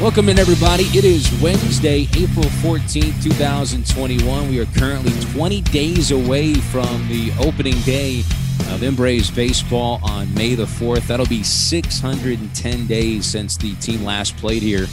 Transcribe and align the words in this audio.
Welcome 0.00 0.30
in, 0.30 0.38
everybody. 0.38 0.84
It 0.84 1.04
is 1.04 1.30
Wednesday, 1.42 2.08
April 2.16 2.46
14th, 2.62 3.22
2021. 3.22 4.48
We 4.48 4.60
are 4.60 4.64
currently 4.64 5.12
20 5.34 5.60
days 5.60 6.10
away 6.10 6.54
from 6.54 7.06
the 7.08 7.32
opening 7.38 7.78
day 7.82 8.20
of 8.70 8.82
M 8.82 8.94
Braves 8.94 9.30
Baseball 9.30 10.00
on 10.02 10.32
May 10.32 10.54
the 10.54 10.64
4th. 10.64 11.06
That'll 11.06 11.26
be 11.26 11.42
610 11.42 12.86
days 12.86 13.26
since 13.26 13.58
the 13.58 13.74
team 13.74 14.04
last 14.04 14.38
played 14.38 14.62
here 14.62 14.86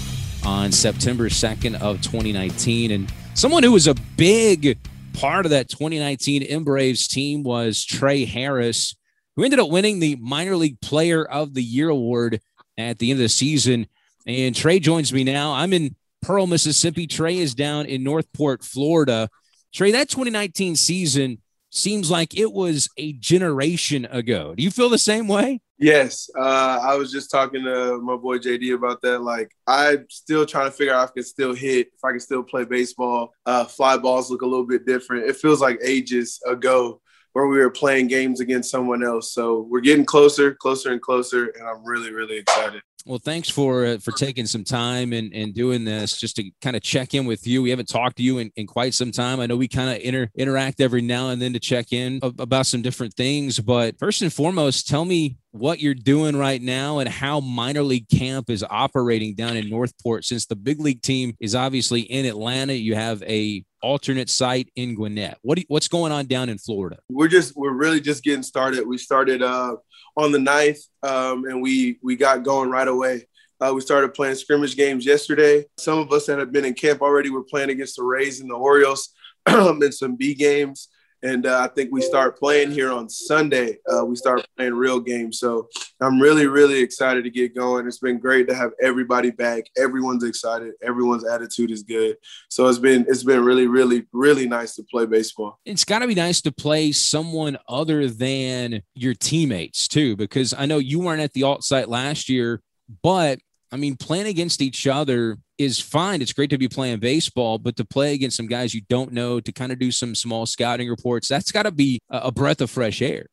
on 0.45 0.73
September 0.73 1.29
2nd 1.29 1.79
of 1.79 2.01
2019. 2.01 2.91
And 2.91 3.13
someone 3.33 3.63
who 3.63 3.71
was 3.71 3.87
a 3.87 3.95
big 4.17 4.77
part 5.15 5.45
of 5.45 5.51
that 5.51 5.69
2019 5.69 6.43
M 6.43 6.63
Braves 6.63 7.07
team 7.07 7.43
was 7.43 7.85
Trey 7.85 8.25
Harris, 8.25 8.95
who 9.35 9.43
ended 9.43 9.59
up 9.59 9.69
winning 9.69 9.99
the 9.99 10.15
Minor 10.17 10.55
League 10.55 10.79
Player 10.81 11.25
of 11.25 11.53
the 11.53 11.63
Year 11.63 11.89
award 11.89 12.41
at 12.77 12.99
the 12.99 13.11
end 13.11 13.19
of 13.19 13.23
the 13.23 13.29
season. 13.29 13.87
And 14.27 14.55
Trey 14.55 14.79
joins 14.79 15.13
me 15.13 15.23
now. 15.23 15.53
I'm 15.53 15.73
in 15.73 15.95
Pearl, 16.21 16.47
Mississippi. 16.47 17.07
Trey 17.07 17.37
is 17.37 17.55
down 17.55 17.85
in 17.85 18.03
North 18.03 18.31
Port, 18.33 18.63
Florida. 18.63 19.29
Trey, 19.73 19.91
that 19.91 20.09
2019 20.09 20.75
season 20.75 21.39
seems 21.69 22.09
like 22.09 22.37
it 22.37 22.51
was 22.51 22.89
a 22.97 23.13
generation 23.13 24.05
ago. 24.05 24.55
Do 24.55 24.63
you 24.63 24.71
feel 24.71 24.89
the 24.89 24.97
same 24.97 25.27
way? 25.27 25.61
Yes. 25.77 26.29
Uh, 26.37 26.79
I 26.81 26.95
was 26.95 27.11
just 27.11 27.29
talking 27.29 27.63
to 27.63 27.99
my 28.01 28.15
boy 28.15 28.37
JD 28.37 28.73
about 28.75 29.01
that. 29.01 29.21
Like, 29.21 29.51
I'm 29.67 30.05
still 30.09 30.45
trying 30.45 30.67
to 30.67 30.71
figure 30.71 30.93
out 30.93 31.03
if 31.05 31.11
I 31.11 31.13
can 31.15 31.23
still 31.23 31.53
hit, 31.53 31.87
if 31.87 32.03
I 32.03 32.11
can 32.11 32.19
still 32.21 32.43
play 32.43 32.63
baseball. 32.63 33.33
Uh, 33.45 33.65
fly 33.65 33.97
balls 33.97 34.31
look 34.31 34.41
a 34.41 34.47
little 34.47 34.65
bit 34.65 34.85
different. 34.85 35.27
It 35.29 35.35
feels 35.35 35.59
like 35.61 35.79
ages 35.83 36.39
ago 36.45 37.01
where 37.35 37.47
we 37.47 37.57
were 37.57 37.69
playing 37.69 38.07
games 38.07 38.39
against 38.39 38.71
someone 38.71 39.03
else. 39.03 39.33
So 39.33 39.67
we're 39.69 39.81
getting 39.81 40.05
closer, 40.05 40.55
closer 40.55 40.93
and 40.93 41.01
closer, 41.01 41.47
and 41.47 41.67
I'm 41.67 41.83
really, 41.83 42.13
really 42.13 42.37
excited. 42.37 42.81
Well, 43.05 43.19
thanks 43.19 43.49
for 43.49 43.85
uh, 43.85 43.97
for 43.97 44.13
taking 44.13 44.45
some 44.45 44.63
time 44.63 45.11
and, 45.11 45.31
and 45.33 45.53
doing 45.53 45.83
this 45.83 46.17
just 46.17 46.37
to 46.37 46.49
kind 46.61 46.77
of 46.77 46.81
check 46.81 47.13
in 47.13 47.25
with 47.25 47.45
you. 47.45 47.61
We 47.61 47.71
haven't 47.71 47.89
talked 47.89 48.17
to 48.17 48.23
you 48.23 48.37
in, 48.37 48.51
in 48.55 48.65
quite 48.65 48.93
some 48.93 49.11
time. 49.11 49.41
I 49.41 49.47
know 49.47 49.57
we 49.57 49.67
kind 49.67 49.89
of 49.89 49.97
inter- 49.97 50.29
interact 50.33 50.79
every 50.79 51.01
now 51.01 51.29
and 51.29 51.41
then 51.41 51.51
to 51.53 51.59
check 51.59 51.91
in 51.91 52.19
about 52.23 52.67
some 52.67 52.81
different 52.81 53.13
things. 53.13 53.59
But 53.59 53.99
first 53.99 54.21
and 54.21 54.33
foremost, 54.33 54.87
tell 54.87 55.03
me 55.05 55.37
what 55.51 55.79
you're 55.79 55.93
doing 55.93 56.35
right 56.37 56.61
now 56.61 56.99
and 56.99 57.07
how 57.07 57.41
minor 57.41 57.83
league 57.83 58.09
camp 58.09 58.49
is 58.49 58.65
operating 58.69 59.35
down 59.35 59.55
in 59.55 59.69
North 59.69 59.93
Port. 60.01 60.25
Since 60.25 60.47
the 60.47 60.55
big 60.55 60.79
league 60.79 61.01
team 61.01 61.35
is 61.39 61.53
obviously 61.53 62.01
in 62.01 62.25
Atlanta, 62.25 62.73
you 62.73 62.95
have 62.95 63.21
a 63.23 63.63
alternate 63.85 64.29
site 64.29 64.69
in 64.75 64.95
Gwinnett. 64.95 65.37
What 65.43 65.59
you, 65.59 65.65
what's 65.67 65.87
going 65.87 66.11
on 66.11 66.25
down 66.25 66.49
in 66.49 66.57
Florida? 66.57 66.97
We're 67.09 67.27
just 67.27 67.55
we're 67.55 67.73
really 67.73 68.01
just 68.01 68.23
getting 68.23 68.43
started. 68.43 68.87
We 68.87 68.97
started 68.97 69.43
uh, 69.43 69.75
on 70.17 70.31
the 70.31 70.39
9th, 70.39 70.79
um, 71.03 71.45
and 71.45 71.61
we 71.61 71.99
we 72.01 72.15
got 72.15 72.43
going 72.43 72.71
right 72.71 72.87
away. 72.87 73.27
Uh, 73.61 73.71
we 73.73 73.81
started 73.81 74.13
playing 74.13 74.35
scrimmage 74.35 74.75
games 74.75 75.05
yesterday. 75.05 75.65
Some 75.77 75.99
of 75.99 76.11
us 76.11 76.25
that 76.25 76.39
have 76.39 76.51
been 76.51 76.65
in 76.65 76.73
camp 76.73 77.01
already 77.01 77.29
were 77.29 77.43
playing 77.43 77.69
against 77.69 77.95
the 77.95 78.03
Rays 78.03 78.41
and 78.41 78.49
the 78.49 78.55
Orioles 78.55 79.13
in 79.47 79.91
some 79.91 80.15
B 80.15 80.33
games. 80.33 80.89
And 81.25 81.47
uh, 81.47 81.59
I 81.59 81.73
think 81.73 81.91
we 81.91 82.01
start 82.01 82.37
playing 82.37 82.69
here 82.69 82.91
on 82.91 83.09
Sunday. 83.09 83.79
Uh, 83.91 84.05
we 84.05 84.15
start 84.15 84.45
playing 84.55 84.75
real 84.75 84.99
games. 84.99 85.39
So 85.39 85.67
I'm 85.99 86.19
really, 86.19 86.45
really 86.45 86.79
excited 86.79 87.23
to 87.23 87.31
get 87.31 87.55
going. 87.55 87.87
It's 87.87 87.97
been 87.97 88.19
great 88.19 88.47
to 88.49 88.53
have 88.53 88.73
everybody 88.79 89.31
back. 89.31 89.63
Everyone's 89.75 90.23
excited. 90.23 90.73
Everyone's 90.83 91.25
attitude 91.25 91.71
is 91.71 91.81
good. 91.81 92.17
So 92.49 92.67
it's 92.67 92.77
been 92.77 93.07
it's 93.09 93.23
been 93.23 93.43
really, 93.43 93.65
really, 93.65 94.05
really 94.13 94.47
nice 94.47 94.75
to 94.75 94.83
play 94.83 95.07
baseball. 95.07 95.59
It's 95.65 95.83
got 95.83 95.99
to 95.99 96.07
be 96.07 96.13
nice 96.13 96.41
to 96.41 96.51
play 96.51 96.91
someone 96.91 97.57
other 97.67 98.07
than 98.07 98.83
your 98.93 99.15
teammates 99.15 99.87
too, 99.87 100.15
because 100.15 100.53
I 100.55 100.67
know 100.67 100.77
you 100.77 100.99
weren't 100.99 101.21
at 101.21 101.33
the 101.33 101.41
alt 101.41 101.63
site 101.63 101.89
last 101.89 102.29
year, 102.29 102.61
but 103.01 103.39
I 103.71 103.77
mean, 103.77 103.95
playing 103.95 104.27
against 104.27 104.61
each 104.61 104.85
other 104.85 105.39
is 105.57 105.79
fine. 105.79 106.21
It's 106.21 106.33
great 106.33 106.49
to 106.49 106.57
be 106.57 106.67
playing 106.67 106.99
baseball, 106.99 107.57
but 107.57 107.75
to 107.77 107.85
play 107.85 108.13
against 108.13 108.37
some 108.37 108.47
guys 108.47 108.73
you 108.73 108.81
don't 108.89 109.11
know, 109.11 109.39
to 109.39 109.51
kind 109.51 109.71
of 109.71 109.79
do 109.79 109.91
some 109.91 110.15
small 110.15 110.45
scouting 110.45 110.89
reports, 110.89 111.27
that's 111.27 111.51
got 111.51 111.63
to 111.63 111.71
be 111.71 111.99
a 112.09 112.31
breath 112.31 112.61
of 112.61 112.69
fresh 112.69 113.01
air. 113.01 113.27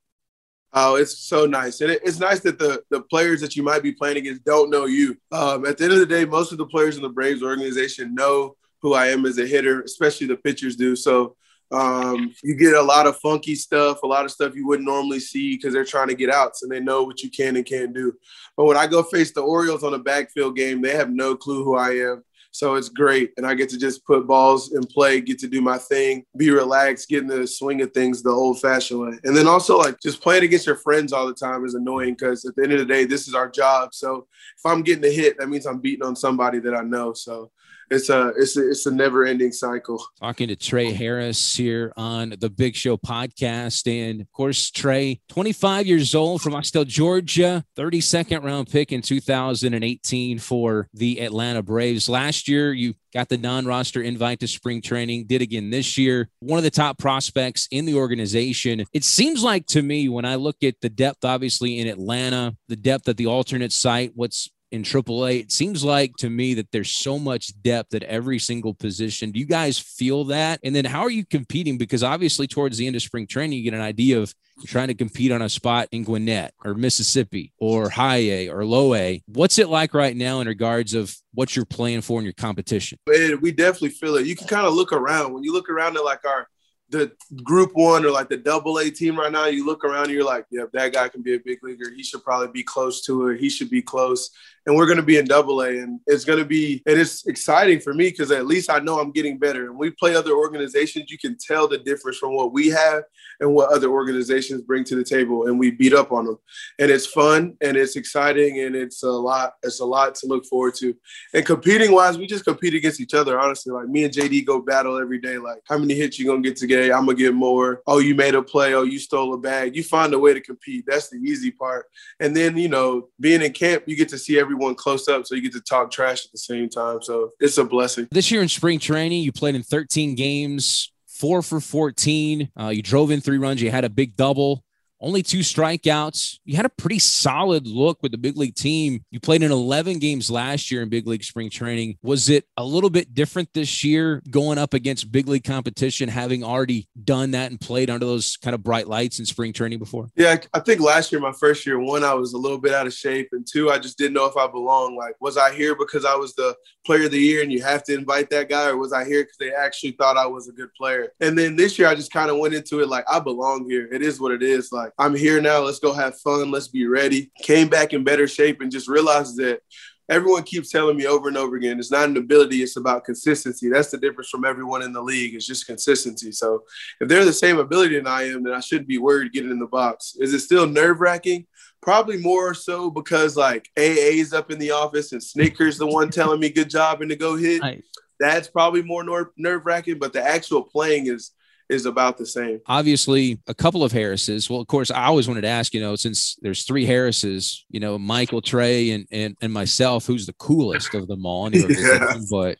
Oh, 0.74 0.96
it's 0.96 1.18
so 1.18 1.44
nice. 1.44 1.80
And 1.82 1.90
it's 1.90 2.18
nice 2.18 2.40
that 2.40 2.58
the, 2.58 2.82
the 2.90 3.02
players 3.02 3.42
that 3.42 3.56
you 3.56 3.62
might 3.62 3.82
be 3.82 3.92
playing 3.92 4.16
against 4.16 4.44
don't 4.44 4.70
know 4.70 4.86
you. 4.86 5.16
Um, 5.30 5.66
at 5.66 5.76
the 5.76 5.84
end 5.84 5.92
of 5.92 5.98
the 5.98 6.06
day, 6.06 6.24
most 6.24 6.50
of 6.50 6.58
the 6.58 6.66
players 6.66 6.96
in 6.96 7.02
the 7.02 7.10
Braves 7.10 7.42
organization 7.42 8.14
know 8.14 8.56
who 8.80 8.94
I 8.94 9.08
am 9.08 9.26
as 9.26 9.38
a 9.38 9.46
hitter, 9.46 9.82
especially 9.82 10.26
the 10.26 10.36
pitchers 10.36 10.76
do. 10.76 10.96
So 10.96 11.36
um, 11.72 12.34
you 12.42 12.54
get 12.54 12.74
a 12.74 12.82
lot 12.82 13.06
of 13.06 13.18
funky 13.18 13.54
stuff, 13.54 14.02
a 14.02 14.06
lot 14.06 14.24
of 14.24 14.30
stuff 14.30 14.54
you 14.54 14.66
wouldn't 14.66 14.86
normally 14.88 15.20
see 15.20 15.56
because 15.56 15.72
they're 15.72 15.84
trying 15.84 16.08
to 16.08 16.14
get 16.14 16.30
outs 16.30 16.62
and 16.62 16.70
they 16.70 16.80
know 16.80 17.02
what 17.02 17.22
you 17.22 17.30
can 17.30 17.56
and 17.56 17.66
can't 17.66 17.94
do. 17.94 18.12
But 18.56 18.66
when 18.66 18.76
I 18.76 18.86
go 18.86 19.02
face 19.02 19.32
the 19.32 19.40
Orioles 19.40 19.84
on 19.84 19.94
a 19.94 19.98
backfield 19.98 20.56
game, 20.56 20.82
they 20.82 20.94
have 20.94 21.10
no 21.10 21.34
clue 21.34 21.64
who 21.64 21.76
I 21.76 21.90
am. 21.90 22.24
So 22.54 22.74
it's 22.74 22.90
great. 22.90 23.32
And 23.38 23.46
I 23.46 23.54
get 23.54 23.70
to 23.70 23.78
just 23.78 24.04
put 24.04 24.26
balls 24.26 24.74
in 24.74 24.84
play, 24.84 25.22
get 25.22 25.38
to 25.38 25.48
do 25.48 25.62
my 25.62 25.78
thing, 25.78 26.26
be 26.36 26.50
relaxed, 26.50 27.08
get 27.08 27.22
in 27.22 27.26
the 27.26 27.46
swing 27.46 27.80
of 27.80 27.92
things 27.92 28.22
the 28.22 28.28
old 28.28 28.60
fashioned 28.60 29.00
way. 29.00 29.18
And 29.24 29.34
then 29.34 29.46
also, 29.46 29.78
like, 29.78 29.98
just 30.00 30.20
playing 30.20 30.44
against 30.44 30.66
your 30.66 30.76
friends 30.76 31.14
all 31.14 31.26
the 31.26 31.32
time 31.32 31.64
is 31.64 31.74
annoying 31.74 32.12
because 32.12 32.44
at 32.44 32.54
the 32.54 32.62
end 32.62 32.74
of 32.74 32.78
the 32.78 32.84
day, 32.84 33.06
this 33.06 33.26
is 33.26 33.34
our 33.34 33.48
job. 33.48 33.94
So 33.94 34.26
if 34.58 34.66
I'm 34.66 34.82
getting 34.82 35.04
a 35.04 35.12
hit, 35.12 35.38
that 35.38 35.48
means 35.48 35.64
I'm 35.64 35.80
beating 35.80 36.04
on 36.04 36.14
somebody 36.14 36.58
that 36.60 36.74
I 36.74 36.82
know. 36.82 37.14
So 37.14 37.50
it's 37.92 38.08
a 38.08 38.28
it's 38.36 38.56
a, 38.56 38.70
it's 38.70 38.86
a 38.86 38.90
never 38.90 39.24
ending 39.24 39.52
cycle. 39.52 40.02
Talking 40.20 40.48
to 40.48 40.56
Trey 40.56 40.92
Harris 40.92 41.56
here 41.56 41.92
on 41.96 42.34
the 42.38 42.48
Big 42.48 42.74
Show 42.74 42.96
podcast, 42.96 43.86
and 43.86 44.20
of 44.20 44.32
course 44.32 44.70
Trey, 44.70 45.20
25 45.28 45.86
years 45.86 46.14
old 46.14 46.42
from 46.42 46.54
Austell, 46.54 46.84
Georgia, 46.84 47.64
32nd 47.76 48.42
round 48.42 48.70
pick 48.70 48.92
in 48.92 49.02
2018 49.02 50.38
for 50.38 50.88
the 50.94 51.20
Atlanta 51.20 51.62
Braves. 51.62 52.08
Last 52.08 52.48
year, 52.48 52.72
you 52.72 52.94
got 53.12 53.28
the 53.28 53.36
non-roster 53.36 54.02
invite 54.02 54.40
to 54.40 54.48
spring 54.48 54.80
training. 54.80 55.26
Did 55.26 55.42
again 55.42 55.70
this 55.70 55.98
year. 55.98 56.30
One 56.40 56.58
of 56.58 56.64
the 56.64 56.70
top 56.70 56.98
prospects 56.98 57.68
in 57.70 57.84
the 57.84 57.94
organization. 57.94 58.84
It 58.92 59.04
seems 59.04 59.44
like 59.44 59.66
to 59.66 59.82
me 59.82 60.08
when 60.08 60.24
I 60.24 60.36
look 60.36 60.56
at 60.62 60.80
the 60.80 60.88
depth, 60.88 61.24
obviously 61.24 61.78
in 61.78 61.88
Atlanta, 61.88 62.56
the 62.68 62.76
depth 62.76 63.08
at 63.08 63.16
the 63.16 63.26
alternate 63.26 63.72
site, 63.72 64.12
what's 64.14 64.50
in 64.72 64.82
AAA. 64.82 65.40
It 65.40 65.52
seems 65.52 65.84
like 65.84 66.16
to 66.16 66.30
me 66.30 66.54
that 66.54 66.72
there's 66.72 66.96
so 66.96 67.18
much 67.18 67.52
depth 67.62 67.94
at 67.94 68.02
every 68.04 68.38
single 68.38 68.72
position. 68.74 69.30
Do 69.30 69.38
you 69.38 69.46
guys 69.46 69.78
feel 69.78 70.24
that? 70.24 70.60
And 70.64 70.74
then 70.74 70.86
how 70.86 71.02
are 71.02 71.10
you 71.10 71.24
competing? 71.24 71.78
Because 71.78 72.02
obviously, 72.02 72.46
towards 72.46 72.78
the 72.78 72.86
end 72.86 72.96
of 72.96 73.02
spring 73.02 73.26
training, 73.26 73.58
you 73.58 73.64
get 73.64 73.74
an 73.74 73.82
idea 73.82 74.18
of 74.18 74.34
trying 74.64 74.88
to 74.88 74.94
compete 74.94 75.30
on 75.30 75.42
a 75.42 75.48
spot 75.48 75.88
in 75.92 76.04
Gwinnett 76.04 76.54
or 76.64 76.74
Mississippi 76.74 77.52
or 77.58 77.90
high 77.90 78.16
A 78.16 78.48
or 78.48 78.64
low 78.64 78.94
A. 78.94 79.22
What's 79.26 79.58
it 79.58 79.68
like 79.68 79.92
right 79.94 80.16
now 80.16 80.40
in 80.40 80.48
regards 80.48 80.94
of 80.94 81.14
what 81.34 81.54
you're 81.54 81.64
playing 81.64 82.00
for 82.00 82.18
in 82.18 82.24
your 82.24 82.34
competition? 82.34 82.98
we 83.06 83.52
definitely 83.52 83.90
feel 83.90 84.16
it. 84.16 84.26
You 84.26 84.36
can 84.36 84.48
kind 84.48 84.66
of 84.66 84.74
look 84.74 84.92
around 84.92 85.34
when 85.34 85.44
you 85.44 85.52
look 85.52 85.68
around 85.68 85.96
at 85.96 86.04
like 86.04 86.24
our 86.24 86.48
the 86.92 87.10
group 87.42 87.70
one 87.72 88.04
or 88.04 88.10
like 88.10 88.28
the 88.28 88.36
double 88.36 88.78
A 88.78 88.90
team 88.90 89.18
right 89.18 89.32
now, 89.32 89.46
you 89.46 89.66
look 89.66 89.82
around 89.82 90.04
and 90.04 90.12
you're 90.12 90.24
like, 90.24 90.44
yeah, 90.50 90.64
that 90.74 90.92
guy 90.92 91.08
can 91.08 91.22
be 91.22 91.34
a 91.34 91.40
big 91.40 91.58
leaguer. 91.62 91.90
He 91.90 92.02
should 92.02 92.22
probably 92.22 92.48
be 92.48 92.62
close 92.62 93.02
to 93.06 93.28
it. 93.28 93.40
He 93.40 93.48
should 93.48 93.70
be 93.70 93.82
close 93.82 94.30
and 94.66 94.76
we're 94.76 94.86
going 94.86 94.98
to 94.98 95.02
be 95.02 95.16
in 95.16 95.24
double 95.24 95.62
A 95.62 95.68
and 95.68 96.00
it's 96.06 96.24
going 96.24 96.38
to 96.38 96.44
be 96.44 96.82
and 96.86 96.98
it's 96.98 97.26
exciting 97.26 97.80
for 97.80 97.94
me 97.94 98.10
because 98.10 98.30
at 98.30 98.46
least 98.46 98.70
I 98.70 98.78
know 98.78 99.00
I'm 99.00 99.10
getting 99.10 99.38
better. 99.38 99.66
And 99.66 99.78
we 99.78 99.90
play 99.90 100.14
other 100.14 100.32
organizations 100.32 101.10
you 101.10 101.18
can 101.18 101.36
tell 101.36 101.66
the 101.66 101.78
difference 101.78 102.18
from 102.18 102.34
what 102.34 102.52
we 102.52 102.68
have 102.68 103.02
and 103.40 103.54
what 103.54 103.72
other 103.72 103.88
organizations 103.88 104.62
bring 104.62 104.84
to 104.84 104.96
the 104.96 105.04
table 105.04 105.46
and 105.46 105.58
we 105.58 105.70
beat 105.70 105.92
up 105.92 106.12
on 106.12 106.26
them 106.26 106.38
and 106.78 106.90
it's 106.90 107.06
fun 107.06 107.56
and 107.60 107.76
it's 107.76 107.96
exciting 107.96 108.60
and 108.60 108.76
it's 108.76 109.02
a 109.02 109.10
lot 109.10 109.54
it's 109.62 109.80
a 109.80 109.84
lot 109.84 110.14
to 110.16 110.26
look 110.26 110.44
forward 110.46 110.74
to. 110.76 110.94
And 111.34 111.44
competing 111.44 111.92
wise 111.92 112.18
we 112.18 112.26
just 112.26 112.44
compete 112.44 112.74
against 112.74 113.00
each 113.00 113.14
other 113.14 113.38
honestly. 113.38 113.72
Like 113.72 113.88
me 113.88 114.04
and 114.04 114.14
JD 114.14 114.46
go 114.46 114.60
battle 114.60 114.98
every 114.98 115.20
day. 115.20 115.38
Like 115.38 115.58
how 115.68 115.78
many 115.78 115.94
hits 115.94 116.18
you 116.18 116.26
going 116.26 116.42
to 116.42 116.48
get 116.48 116.56
today? 116.56 116.92
I'm 116.92 117.04
going 117.06 117.16
to 117.16 117.22
get 117.22 117.34
more. 117.34 117.82
Oh 117.86 117.98
you 117.98 118.14
made 118.14 118.34
a 118.34 118.42
play. 118.42 118.74
Oh 118.74 118.82
you 118.82 118.98
stole 118.98 119.34
a 119.34 119.38
bag. 119.38 119.74
You 119.74 119.82
find 119.82 120.14
a 120.14 120.18
way 120.18 120.34
to 120.34 120.40
compete. 120.40 120.84
That's 120.86 121.10
the 121.10 121.18
easy 121.18 121.50
part. 121.50 121.86
And 122.20 122.36
then 122.36 122.56
you 122.56 122.68
know 122.68 123.08
being 123.18 123.42
in 123.42 123.52
camp 123.52 123.84
you 123.86 123.96
get 123.96 124.08
to 124.10 124.18
see 124.18 124.38
every 124.38 124.51
everyone 124.52 124.74
close 124.74 125.08
up 125.08 125.26
so 125.26 125.34
you 125.34 125.40
get 125.40 125.52
to 125.52 125.60
talk 125.60 125.90
trash 125.90 126.24
at 126.24 126.32
the 126.32 126.38
same 126.38 126.68
time. 126.68 127.00
So 127.02 127.30
it's 127.40 127.56
a 127.58 127.64
blessing. 127.64 128.08
This 128.10 128.30
year 128.30 128.42
in 128.42 128.48
spring 128.48 128.78
training, 128.78 129.22
you 129.22 129.32
played 129.32 129.54
in 129.54 129.62
13 129.62 130.14
games, 130.14 130.92
four 131.06 131.42
for 131.42 131.60
14. 131.60 132.50
Uh, 132.58 132.68
you 132.68 132.82
drove 132.82 133.10
in 133.10 133.20
three 133.20 133.38
runs. 133.38 133.62
You 133.62 133.70
had 133.70 133.84
a 133.84 133.88
big 133.88 134.16
double 134.16 134.62
only 135.02 135.22
two 135.22 135.40
strikeouts. 135.40 136.38
You 136.44 136.56
had 136.56 136.64
a 136.64 136.70
pretty 136.70 137.00
solid 137.00 137.66
look 137.66 138.02
with 138.02 138.12
the 138.12 138.18
big 138.18 138.36
league 138.36 138.54
team. 138.54 139.04
You 139.10 139.20
played 139.20 139.42
in 139.42 139.50
11 139.50 139.98
games 139.98 140.30
last 140.30 140.70
year 140.70 140.82
in 140.82 140.88
big 140.88 141.06
league 141.06 141.24
spring 141.24 141.50
training. 141.50 141.98
Was 142.02 142.28
it 142.28 142.46
a 142.56 142.64
little 142.64 142.88
bit 142.88 143.12
different 143.12 143.52
this 143.52 143.82
year 143.82 144.22
going 144.30 144.58
up 144.58 144.74
against 144.74 145.10
big 145.10 145.28
league 145.28 145.44
competition, 145.44 146.08
having 146.08 146.44
already 146.44 146.88
done 147.04 147.32
that 147.32 147.50
and 147.50 147.60
played 147.60 147.90
under 147.90 148.06
those 148.06 148.36
kind 148.36 148.54
of 148.54 148.62
bright 148.62 148.86
lights 148.86 149.18
in 149.18 149.26
spring 149.26 149.52
training 149.52 149.80
before? 149.80 150.08
Yeah, 150.14 150.36
I 150.54 150.60
think 150.60 150.80
last 150.80 151.10
year, 151.10 151.20
my 151.20 151.32
first 151.32 151.66
year, 151.66 151.78
one, 151.80 152.04
I 152.04 152.14
was 152.14 152.32
a 152.32 152.38
little 152.38 152.58
bit 152.58 152.72
out 152.72 152.86
of 152.86 152.94
shape, 152.94 153.28
and 153.32 153.46
two, 153.46 153.70
I 153.70 153.78
just 153.78 153.98
didn't 153.98 154.14
know 154.14 154.26
if 154.26 154.36
I 154.36 154.46
belonged. 154.46 154.96
Like, 154.96 155.16
was 155.20 155.36
I 155.36 155.52
here 155.52 155.74
because 155.74 156.04
I 156.04 156.14
was 156.14 156.34
the 156.34 156.54
player 156.86 157.06
of 157.06 157.10
the 157.10 157.18
year 157.18 157.42
and 157.42 157.52
you 157.52 157.62
have 157.62 157.82
to 157.84 157.94
invite 157.94 158.30
that 158.30 158.48
guy, 158.48 158.68
or 158.68 158.76
was 158.76 158.92
I 158.92 159.04
here 159.04 159.22
because 159.22 159.36
they 159.38 159.52
actually 159.52 159.92
thought 159.92 160.16
I 160.16 160.26
was 160.26 160.48
a 160.48 160.52
good 160.52 160.72
player? 160.74 161.12
And 161.20 161.36
then 161.36 161.56
this 161.56 161.78
year, 161.78 161.88
I 161.88 161.94
just 161.94 162.12
kind 162.12 162.30
of 162.30 162.38
went 162.38 162.54
into 162.54 162.80
it 162.80 162.88
like 162.88 163.04
I 163.10 163.18
belong 163.18 163.68
here. 163.68 163.88
It 163.92 164.02
is 164.02 164.20
what 164.20 164.32
it 164.32 164.42
is. 164.42 164.70
Like 164.70 164.91
I'm 164.98 165.14
here 165.14 165.40
now. 165.40 165.60
Let's 165.60 165.78
go 165.78 165.92
have 165.92 166.18
fun. 166.20 166.50
Let's 166.50 166.68
be 166.68 166.86
ready. 166.86 167.30
Came 167.42 167.68
back 167.68 167.92
in 167.92 168.04
better 168.04 168.28
shape 168.28 168.60
and 168.60 168.70
just 168.70 168.88
realized 168.88 169.36
that 169.38 169.60
everyone 170.08 170.42
keeps 170.42 170.70
telling 170.70 170.96
me 170.96 171.06
over 171.06 171.28
and 171.28 171.36
over 171.36 171.56
again 171.56 171.78
it's 171.78 171.90
not 171.90 172.08
an 172.08 172.16
ability 172.16 172.62
it's 172.62 172.76
about 172.76 173.04
consistency 173.04 173.68
that's 173.68 173.90
the 173.90 173.96
difference 173.96 174.28
from 174.28 174.44
everyone 174.44 174.82
in 174.82 174.92
the 174.92 175.00
league 175.00 175.34
it's 175.34 175.46
just 175.46 175.66
consistency 175.66 176.32
so 176.32 176.62
if 177.00 177.08
they're 177.08 177.24
the 177.24 177.32
same 177.32 177.58
ability 177.58 177.96
than 177.96 178.06
i 178.06 178.22
am 178.24 178.42
then 178.42 178.52
i 178.52 178.60
shouldn't 178.60 178.88
be 178.88 178.98
worried 178.98 179.32
getting 179.32 179.50
in 179.50 179.58
the 179.58 179.66
box 179.66 180.16
is 180.20 180.34
it 180.34 180.40
still 180.40 180.66
nerve-wracking 180.66 181.46
probably 181.80 182.18
more 182.18 182.52
so 182.52 182.90
because 182.90 183.36
like 183.36 183.68
aa's 183.78 184.32
up 184.32 184.50
in 184.50 184.58
the 184.58 184.70
office 184.70 185.12
and 185.12 185.20
Snitker's 185.20 185.78
the 185.78 185.86
one 185.86 186.10
telling 186.10 186.40
me 186.40 186.50
good 186.50 186.70
job 186.70 187.00
and 187.00 187.10
to 187.10 187.16
go 187.16 187.36
hit 187.36 187.62
nice. 187.62 187.82
that's 188.18 188.48
probably 188.48 188.82
more 188.82 189.32
nerve-wracking 189.36 189.98
but 189.98 190.12
the 190.12 190.22
actual 190.22 190.62
playing 190.62 191.06
is 191.06 191.30
is 191.68 191.86
about 191.86 192.18
the 192.18 192.26
same. 192.26 192.60
Obviously, 192.66 193.40
a 193.46 193.54
couple 193.54 193.84
of 193.84 193.92
Harrises. 193.92 194.48
Well, 194.48 194.60
of 194.60 194.66
course, 194.66 194.90
I 194.90 195.04
always 195.04 195.28
wanted 195.28 195.42
to 195.42 195.48
ask, 195.48 195.74
you 195.74 195.80
know, 195.80 195.96
since 195.96 196.36
there's 196.42 196.64
three 196.64 196.86
Harrises, 196.86 197.64
you 197.70 197.80
know, 197.80 197.98
Michael, 197.98 198.42
Trey, 198.42 198.90
and 198.90 199.06
and, 199.10 199.36
and 199.40 199.52
myself, 199.52 200.06
who's 200.06 200.26
the 200.26 200.34
coolest 200.34 200.94
of 200.94 201.08
them 201.08 201.26
all? 201.26 201.50
yeah. 201.54 202.18
but 202.30 202.58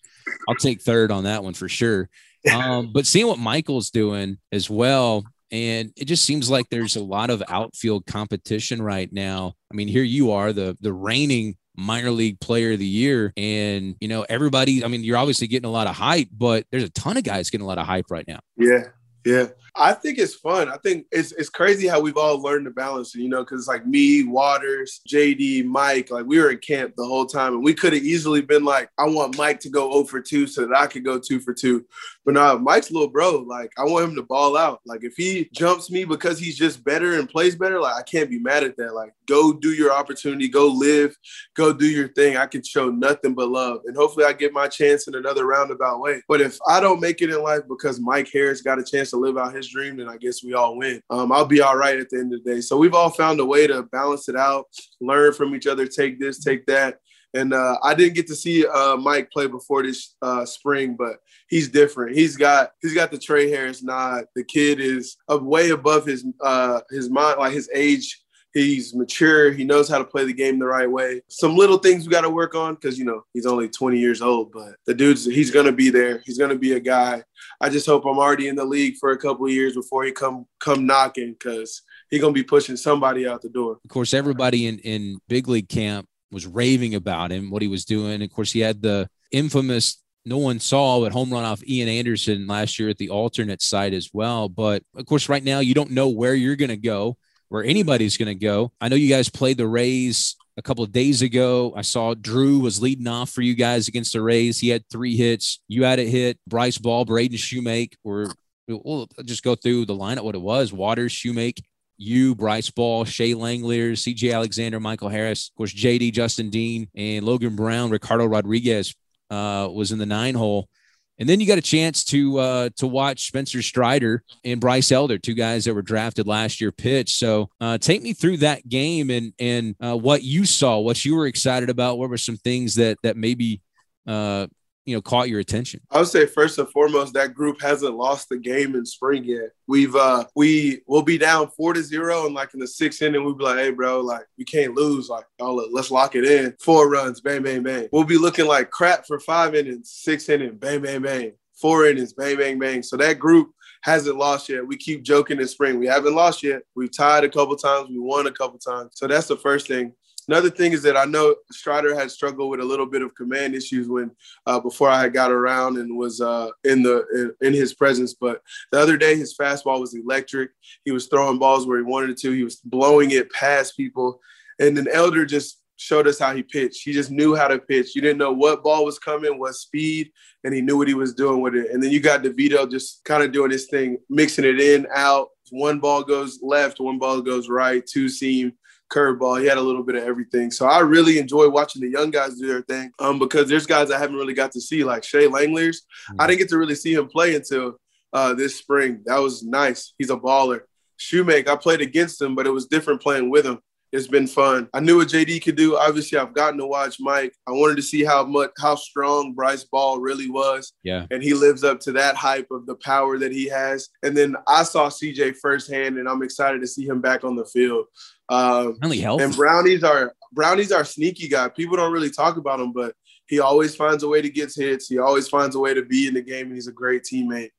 I'll 0.49 0.55
take 0.57 0.83
third 0.83 1.11
on 1.11 1.25
that 1.25 1.45
one 1.45 1.55
for 1.55 1.69
sure. 1.69 2.09
Um, 2.53 2.91
but 2.93 3.07
seeing 3.07 3.27
what 3.27 3.39
Michael's 3.39 3.91
doing 3.91 4.39
as 4.51 4.69
well, 4.69 5.25
and 5.53 5.93
it 5.97 6.07
just 6.07 6.25
seems 6.25 6.51
like 6.51 6.67
there's 6.71 6.97
a 6.97 7.05
lot 7.05 7.31
of 7.31 7.43
outfield 7.49 8.07
competition 8.07 8.83
right 8.83 9.13
now. 9.13 9.55
I 9.71 9.77
mean, 9.77 9.89
here 9.89 10.03
you 10.03 10.33
are, 10.33 10.53
the 10.53 10.77
the 10.81 10.93
reigning 10.93 11.57
minor 11.77 12.11
league 12.11 12.41
player 12.41 12.73
of 12.73 12.79
the 12.79 12.87
year. 12.87 13.33
And, 13.37 13.97
you 14.01 14.09
know, 14.09 14.25
everybody, 14.29 14.85
I 14.85 14.89
mean, 14.89 15.05
you're 15.05 15.17
obviously 15.17 15.47
getting 15.47 15.69
a 15.69 15.73
lot 15.73 15.87
of 15.87 15.95
hype, 15.97 16.29
but 16.33 16.67
there's 16.71 16.85
a 16.85 16.91
ton 16.91 17.17
of 17.17 17.25
guys 17.25 17.51
getting 17.51 17.65
a 17.65 17.69
lot 17.69 17.79
of 17.79 17.87
hype 17.87 18.11
right 18.11 18.27
now. 18.27 18.41
Yeah. 18.57 18.85
Yeah. 19.25 19.47
I 19.75 19.95
think 19.95 20.19
it's 20.19 20.35
fun. 20.35 20.69
I 20.69 20.77
think 20.77 21.07
it's 21.11 21.33
it's 21.33 21.49
crazy 21.49 21.87
how 21.87 22.01
we've 22.01 22.17
all 22.17 22.41
learned 22.41 22.67
to 22.67 22.71
balance 22.71 23.15
you 23.15 23.29
know, 23.29 23.43
because 23.43 23.61
it's 23.61 23.69
like 23.69 23.87
me, 23.87 24.25
Waters, 24.25 25.01
JD, 25.09 25.65
Mike, 25.65 26.11
like 26.11 26.27
we 26.27 26.39
were 26.39 26.51
in 26.51 26.59
camp 26.59 26.95
the 26.97 27.07
whole 27.07 27.27
time 27.27 27.55
and 27.55 27.65
we 27.65 27.73
could 27.75 27.93
have 27.93 28.03
easily 28.03 28.43
been 28.43 28.65
like, 28.65 28.91
I 28.99 29.07
want 29.07 29.39
Mike 29.39 29.61
to 29.61 29.71
go 29.71 29.91
0 29.93 30.05
for 30.05 30.21
2 30.21 30.47
so 30.47 30.67
that 30.67 30.77
I 30.77 30.87
could 30.87 31.05
go 31.05 31.19
2 31.19 31.41
for 31.41 31.55
2. 31.55 31.85
But 32.25 32.35
now 32.35 32.57
Mike's 32.57 32.91
little 32.91 33.09
bro. 33.09 33.39
Like 33.39 33.73
I 33.79 33.85
want 33.85 34.11
him 34.11 34.15
to 34.17 34.23
ball 34.23 34.57
out. 34.57 34.81
Like 34.85 35.05
if 35.05 35.15
he 35.17 35.49
jumps 35.53 35.91
me 35.91 36.05
because 36.05 36.39
he's 36.39 36.57
just 36.57 36.85
better 36.85 37.19
and 37.19 37.29
plays 37.29 37.57
better, 37.57 37.81
like 37.81 37.97
I 37.97 38.03
can't 38.03 38.31
be 38.31 38.39
mad 38.39 38.65
at 38.65 38.77
that. 38.77 38.95
Like 38.95 39.15
go 39.27 39.53
do 39.53 39.73
your 39.73 39.93
opportunity, 39.93 40.49
go 40.49 40.67
live, 40.67 41.17
go 41.55 41.73
do 41.73 41.87
your 41.87 42.09
thing. 42.09 42.37
I 42.37 42.47
can 42.47 42.63
show 42.63 42.91
nothing 42.91 43.35
but 43.35 43.49
love. 43.49 43.81
And 43.87 43.97
hopefully 43.97 44.27
I 44.27 44.33
get 44.33 44.53
my 44.53 44.69
chance 44.69 45.09
in 45.09 45.15
another 45.15 45.47
roundabout 45.47 46.01
way. 46.01 46.23
But 46.29 46.41
if 46.41 46.59
I 46.69 46.81
don't 46.81 47.01
make 47.01 47.23
it 47.23 47.31
in 47.31 47.43
life 47.43 47.63
because 47.69 48.01
Mike 48.01 48.31
Harris 48.33 48.63
got 48.63 48.79
a 48.79 48.85
chance 48.85 49.11
to 49.11 49.17
live 49.17 49.39
out 49.39 49.55
his 49.55 49.62
dream, 49.69 49.97
then 49.97 50.09
I 50.09 50.17
guess 50.17 50.43
we 50.43 50.55
all 50.55 50.77
win. 50.77 51.01
Um, 51.11 51.33
I'll 51.33 51.45
be 51.45 51.61
all 51.61 51.77
right 51.77 51.99
at 51.99 52.11
the 52.11 52.19
end 52.19 52.33
of 52.35 52.43
the 52.43 52.55
day. 52.55 52.61
So 52.61 52.77
we've 52.77 52.95
all 52.95 53.11
found 53.11 53.41
a 53.41 53.45
way 53.45 53.67
to 53.67 53.83
balance 53.85 54.29
it 54.29 54.37
out, 54.37 54.67
learn 55.01 55.33
from 55.33 55.55
each 55.55 55.67
other, 55.67 55.87
take 55.87 56.21
this, 56.21 56.43
take 56.43 56.67
that. 56.67 56.99
And 57.35 57.55
uh, 57.55 57.79
I 57.83 57.95
didn't 57.95 58.15
get 58.15 58.27
to 58.27 58.37
see 58.37 58.67
uh, 58.67 58.97
Mike 58.97 59.31
play 59.31 59.47
before 59.47 59.83
this 59.83 60.17
uh, 60.21 60.45
spring, 60.45 60.97
but 60.99 61.17
he's 61.49 61.69
different. 61.69 62.17
He's 62.17 62.37
got 62.37 62.73
he's 62.83 62.95
got 62.95 63.11
the 63.11 63.19
Trey 63.19 63.51
Harris 63.51 63.83
nod. 63.83 64.25
The 64.37 64.45
kid 64.45 64.81
is 64.81 65.17
way 65.29 65.71
above 65.71 66.05
his 66.05 66.27
uh, 66.43 66.81
his 66.91 67.09
mind, 67.09 67.39
like 67.39 67.55
his 67.55 67.71
age. 67.75 68.22
He's 68.55 68.95
mature. 68.95 69.51
He 69.51 69.65
knows 69.65 69.89
how 69.89 69.99
to 69.99 70.05
play 70.05 70.25
the 70.25 70.33
game 70.33 70.59
the 70.59 70.67
right 70.67 70.91
way. 70.91 71.23
Some 71.29 71.57
little 71.57 71.79
things 71.79 72.07
we 72.07 72.13
got 72.13 72.23
to 72.23 72.31
work 72.31 72.55
on 72.55 72.75
because 72.75 72.99
you 72.99 73.05
know 73.05 73.25
he's 73.33 73.47
only 73.47 73.69
20 73.69 73.99
years 73.99 74.21
old, 74.21 74.53
but 74.53 74.75
the 74.87 74.95
dude's 74.95 75.25
he's 75.25 75.51
gonna 75.51 75.73
be 75.73 75.91
there. 75.91 76.23
He's 76.25 76.39
gonna 76.39 76.59
be 76.59 76.73
a 76.73 76.81
guy. 76.81 77.23
I 77.61 77.69
just 77.71 77.87
hope 77.87 78.05
I'm 78.05 78.19
already 78.19 78.49
in 78.49 78.57
the 78.57 78.65
league 78.65 78.97
for 78.99 79.13
a 79.13 79.19
couple 79.19 79.49
years 79.49 79.75
before 79.75 80.05
he 80.05 80.13
come 80.13 80.47
come 80.61 80.87
knocking 80.87 81.33
because 81.33 81.83
he's 82.11 82.21
gonna 82.21 82.33
be 82.33 82.43
pushing 82.43 82.77
somebody 82.77 83.27
out 83.27 83.43
the 83.43 83.49
door. 83.49 83.79
Of 83.85 83.91
course, 83.91 84.13
everybody 84.13 84.67
in 84.67 84.79
in 84.81 85.19
big 85.29 85.49
league 85.49 85.69
camp 85.69 86.07
was 86.31 86.47
raving 86.47 86.95
about 86.95 87.31
him, 87.33 87.51
what 87.51 87.63
he 87.63 87.69
was 87.69 87.85
doing. 87.85 88.23
Of 88.23 88.31
course, 88.31 88.53
he 88.53 88.61
had 88.61 88.83
the 88.83 89.09
infamous 89.31 90.03
no 90.25 90.39
one 90.39 90.61
saw 90.61 91.01
but 91.01 91.13
home 91.13 91.33
run 91.33 91.45
off 91.45 91.67
Ian 91.67 91.89
Anderson 91.89 92.47
last 92.47 92.79
year 92.79 92.89
at 92.89 92.99
the 92.99 93.11
alternate 93.11 93.63
site 93.63 93.93
as 93.93 94.11
well. 94.13 94.49
But 94.49 94.83
of 94.95 95.07
course, 95.07 95.29
right 95.29 95.43
now 95.43 95.61
you 95.61 95.75
don't 95.75 95.91
know 95.91 96.09
where 96.09 96.35
you're 96.35 96.57
going 96.57 96.71
to 96.71 96.77
go, 96.77 97.17
where 97.53 97.65
anybody's 97.65 98.17
going 98.17 98.29
to 98.29 98.35
go. 98.35 98.73
I 98.81 98.89
know 98.89 98.97
you 98.97 99.11
guys 99.11 99.29
played 99.29 99.59
the 99.59 99.67
Rays 99.67 100.37
a 100.57 100.63
couple 100.63 100.83
of 100.83 100.91
days 100.91 101.21
ago. 101.21 101.75
I 101.77 101.83
saw 101.83 102.15
Drew 102.15 102.61
was 102.61 102.81
leading 102.81 103.07
off 103.07 103.29
for 103.29 103.43
you 103.43 103.55
guys 103.55 103.89
against 103.89 104.15
the 104.15 104.23
Rays. 104.23 104.59
He 104.59 104.71
had 104.71 104.89
three 104.91 105.17
hits. 105.19 105.61
You 105.69 105.85
had 105.85 105.99
a 105.99 106.05
hit. 106.05 106.39
Bryce 106.47 106.79
Ball, 106.79 107.05
Braden 107.05 107.37
Shewmake, 107.37 107.93
or 108.05 108.33
we'll 108.67 109.07
just 109.27 109.43
go 109.43 109.55
through 109.55 109.85
the 109.85 109.95
lineup. 109.95 110.25
What 110.25 110.35
it 110.35 110.41
was: 110.41 110.73
Waters, 110.73 111.13
Shewmake, 111.13 111.63
you, 111.99 112.35
Bryce 112.35 112.71
Ball, 112.71 113.05
Shea 113.05 113.35
Langeliers, 113.35 113.99
CJ 114.01 114.33
Alexander, 114.33 114.81
Michael 114.81 115.11
Harris, 115.11 115.51
of 115.51 115.59
course, 115.59 115.75
JD, 115.75 116.15
Justin 116.15 116.49
Dean, 116.49 116.89
and 116.95 117.23
Logan 117.23 117.55
Brown, 117.55 117.91
Ricardo 117.91 118.25
Rodriguez 118.25 118.95
uh, 119.29 119.69
was 119.71 119.93
in 119.93 119.99
the 119.99 120.07
nine 120.07 120.35
hole. 120.35 120.71
And 121.19 121.29
then 121.29 121.41
you 121.41 121.47
got 121.47 121.59
a 121.59 121.63
chance 121.63 122.05
to 122.07 122.39
uh, 122.39 122.69
to 122.77 122.87
watch 122.87 123.27
Spencer 123.27 123.63
Strider 123.63 124.25
and 124.45 124.61
Bryce 124.61 124.91
Elder, 124.91 125.19
two 125.19 125.35
guys 125.35 125.65
that 125.65 125.75
were 125.75 125.83
drafted 125.83 126.27
last 126.27 126.61
year, 126.61 126.73
pitch. 126.73 127.15
So 127.15 127.51
uh, 127.61 127.79
take 127.79 128.03
me 128.03 128.13
through 128.13 128.39
that 128.39 128.69
game 128.69 129.11
and 129.11 129.33
and 129.39 129.77
uh, 129.81 129.97
what 129.97 130.23
you 130.23 130.45
saw, 130.45 130.79
what 130.79 131.05
you 131.05 131.15
were 131.15 131.27
excited 131.27 131.71
about. 131.71 131.99
What 131.99 132.11
were 132.11 132.19
some 132.19 132.39
things 132.39 132.75
that 132.77 132.99
that 133.03 133.17
maybe 133.17 133.61
uh, 134.07 134.47
you 134.85 134.97
know 134.97 135.03
caught 135.03 135.29
your 135.29 135.41
attention? 135.41 135.81
I 135.91 135.99
would 135.99 136.09
say 136.09 136.27
first 136.27 136.59
and 136.59 136.69
foremost 136.69 137.15
that 137.15 137.35
group 137.35 137.61
hasn't 137.61 137.95
lost 137.95 138.29
the 138.29 138.37
game 138.37 138.75
in 138.75 138.85
spring 138.85 139.25
yet. 139.25 139.51
We've 139.67 139.95
uh 139.95 140.25
we 140.35 140.83
will 140.87 141.03
be 141.03 141.19
down 141.19 141.51
four 141.51 141.73
to 141.73 141.83
zero 141.83 142.27
and 142.27 142.35
like 142.35 142.55
in 142.55 142.61
the 142.61 142.67
sixth 142.67 143.03
inning 143.03 143.25
we'll 143.25 143.35
be 143.35 143.45
like, 143.45 143.59
hey 143.59 143.71
bro, 143.71 144.01
like 144.01 144.27
we 144.39 144.45
can't 144.45 144.75
lose. 144.75 145.09
Like 145.09 145.25
oh 145.41 145.55
let's 145.73 145.91
lock 145.91 146.15
it 146.15 146.25
in. 146.25 146.55
Four 146.61 146.91
runs, 146.91 147.21
bang 147.21 147.43
bang 147.43 147.63
bang. 147.63 147.89
We'll 147.93 148.05
be 148.05 148.19
looking 148.19 148.47
like 148.47 148.71
crap 148.71 149.07
for 149.07 149.21
five 149.21 149.55
innings, 149.55 149.91
six 149.91 150.29
innings, 150.29 150.57
bang 150.59 150.81
bang 150.83 151.03
bang. 151.03 151.33
Four 151.55 151.87
innings, 151.87 152.13
bang 152.13 152.37
bang 152.37 152.59
bang. 152.59 152.83
So 152.83 152.97
that 152.97 153.19
group 153.19 153.53
hasn't 153.83 154.17
lost 154.17 154.49
yet. 154.49 154.67
We 154.67 154.77
keep 154.77 155.03
joking 155.03 155.41
in 155.41 155.49
spring. 155.49 155.79
We 155.79 155.87
haven't 155.87 156.15
lost 156.15 156.43
yet. 156.43 156.63
We've 156.75 156.95
tied 156.95 157.25
a 157.25 157.29
couple 157.29 157.57
times. 157.57 157.89
We 157.89 157.99
won 157.99 158.27
a 158.27 158.33
couple 158.33 158.59
times. 158.59 158.93
So 158.95 159.07
that's 159.07 159.27
the 159.27 159.37
first 159.37 159.67
thing. 159.67 159.93
Another 160.29 160.51
thing 160.51 160.73
is 160.73 160.83
that 160.83 160.97
I 160.97 161.05
know 161.05 161.35
Strider 161.51 161.95
had 161.95 162.11
struggled 162.11 162.51
with 162.51 162.61
a 162.61 162.65
little 162.65 162.87
bit 162.87 163.03
of 163.03 163.15
command 163.15 163.55
issues 163.55 163.89
when 163.89 164.11
uh, 164.47 164.61
before 164.61 164.89
I 164.89 165.03
had 165.03 165.13
got 165.13 165.33
around 165.33 165.79
and 165.79 165.97
was 165.97 166.21
uh, 166.21 166.51
in 166.65 166.83
the 166.83 167.05
in, 167.41 167.49
in, 167.49 167.55
his 167.55 167.75
presence. 167.75 168.15
But 168.15 168.41
the 168.71 168.81
other 168.81 168.97
day, 168.97 169.17
his 169.17 169.37
fastball 169.37 169.81
was 169.81 169.95
electric. 169.95 170.51
He 170.85 170.93
was 170.93 171.09
throwing 171.09 171.39
balls 171.39 171.67
where 171.67 171.79
he 171.79 171.85
wanted 171.85 172.17
to. 172.19 172.31
He 172.31 172.45
was 172.45 172.57
blowing 172.57 173.11
it 173.11 173.31
past 173.33 173.77
people, 173.77 174.21
and 174.61 174.77
then 174.77 174.87
Elder 174.93 175.27
just 175.27 175.61
showed 175.77 176.07
us 176.07 176.19
how 176.19 176.35
he 176.35 176.43
pitched. 176.43 176.85
He 176.85 176.93
just 176.93 177.11
knew 177.11 177.35
how 177.35 177.49
to 177.49 177.59
pitch. 177.59 177.97
You 177.97 178.03
didn't 178.03 178.19
know 178.19 178.33
what 178.33 178.63
ball 178.63 178.85
was 178.85 179.01
coming, 179.01 179.39
what 179.39 179.55
speed, 179.55 180.13
and 180.45 180.55
he 180.55 180.61
knew 180.61 180.77
what 180.77 180.87
he 180.89 180.95
was 180.95 181.15
doing 181.15 181.41
with 181.41 181.57
it. 181.57 181.71
And 181.73 181.83
then 181.83 181.91
you 181.91 181.99
got 181.99 182.23
DeVito 182.23 182.71
just 182.71 183.03
kind 183.05 183.23
of 183.23 183.33
doing 183.33 183.51
his 183.51 183.67
thing, 183.67 183.99
mixing 184.09 184.45
it 184.45 184.61
in, 184.61 184.87
out. 184.95 185.29
One 185.51 185.81
ball 185.81 186.05
goes 186.05 186.39
left, 186.41 186.81
one 186.81 186.99
ball 186.99 187.21
goes 187.21 187.49
right, 187.49 187.85
two 187.85 188.09
seam 188.09 188.53
curveball. 188.93 189.41
He 189.41 189.47
had 189.47 189.59
a 189.59 189.63
little 189.63 189.83
bit 189.83 189.97
of 189.97 190.05
everything. 190.05 190.51
So 190.51 190.67
I 190.67 190.81
really 190.81 191.19
enjoy 191.19 191.49
watching 191.49 191.83
the 191.83 191.89
young 191.89 192.11
guys 192.11 192.37
do 192.39 192.47
their 192.47 192.63
thing 192.63 192.93
um, 192.99 193.19
because 193.19 193.49
there's 193.49 193.67
guys 193.67 193.91
I 193.91 193.99
haven't 193.99 194.17
really 194.17 194.35
got 194.35 194.53
to 194.53 194.61
see, 194.61 194.85
like 194.85 195.05
Shea 195.05 195.27
Langeliers. 195.27 195.79
Mm-hmm. 195.79 196.21
I 196.21 196.27
didn't 196.27 196.39
get 196.41 196.49
to 196.51 196.59
really 196.59 196.75
see 196.75 196.95
him 196.95 197.09
play 197.09 197.35
until 197.35 197.77
uh, 198.13 198.35
this 198.35 198.57
spring. 198.57 199.03
That 199.07 199.19
was 199.19 199.43
nice. 199.43 199.95
He's 199.99 200.11
a 200.11 200.17
baller. 200.17 200.61
Shoemaker, 200.97 201.51
I 201.51 201.57
played 201.57 201.81
against 201.81 202.21
him, 202.21 202.35
but 202.35 202.47
it 202.47 202.51
was 202.51 202.67
different 202.67 203.03
playing 203.03 203.31
with 203.31 203.45
him. 203.45 203.59
It's 203.93 204.07
been 204.07 204.27
fun. 204.27 204.69
I 204.73 204.81
knew 204.81 204.97
what 204.97 205.09
JD 205.09 205.45
could 205.45 205.57
do. 205.57 205.77
Obviously, 205.77 206.19
I've 206.19 206.33
gotten 206.33 206.59
to 206.59 206.67
watch 206.67 206.97
Mike. 206.99 207.35
I 207.47 207.53
wanted 207.53 207.77
to 207.77 207.83
see 207.83 208.03
how 208.03 208.25
much 208.25 208.51
how 208.59 208.75
strong 208.75 209.35
Bryce 209.35 209.65
Ball 209.65 210.01
really 210.01 210.31
was. 210.31 210.73
Yeah. 210.83 211.07
And 211.11 211.23
he 211.23 211.35
lives 211.35 211.63
up 211.63 211.79
to 211.81 211.93
that 211.93 212.17
hype 212.17 212.51
of 212.51 212.65
the 212.65 212.77
power 212.77 213.19
that 213.19 213.33
he 213.33 213.49
has. 213.49 213.91
And 214.03 214.17
then 214.17 214.35
I 214.49 214.63
saw 214.63 214.89
CJ 214.89 215.37
firsthand, 215.37 215.99
and 215.99 216.09
I'm 216.09 216.23
excited 216.23 216.63
to 216.63 216.67
see 216.67 216.87
him 216.87 217.03
back 217.03 217.23
on 217.23 217.37
the 217.37 217.45
field. 217.45 217.85
Um, 218.31 218.79
Only 218.83 218.99
help. 218.99 219.21
And 219.21 219.37
brownies 219.37 219.85
are 219.85 220.15
brownies 220.33 220.73
are 220.73 220.85
sneaky 220.85 221.29
guy. 221.29 221.49
People 221.49 221.77
don't 221.77 221.93
really 221.93 222.11
talk 222.11 222.39
about 222.39 222.61
him, 222.61 222.73
but 222.73 222.95
he 223.27 223.41
always 223.41 223.77
finds 223.77 224.03
a 224.03 224.09
way 224.09 224.23
to 224.23 224.31
get 224.31 224.55
hits. 224.55 224.89
He 224.89 224.99
always 224.99 225.29
finds 225.29 225.55
a 225.55 225.59
way 225.59 225.75
to 225.75 225.83
be 225.83 226.07
in 226.07 226.15
the 226.15 226.23
game, 226.23 226.47
and 226.47 226.55
he's 226.55 226.67
a 226.67 226.73
great 226.73 227.03
teammate. 227.03 227.51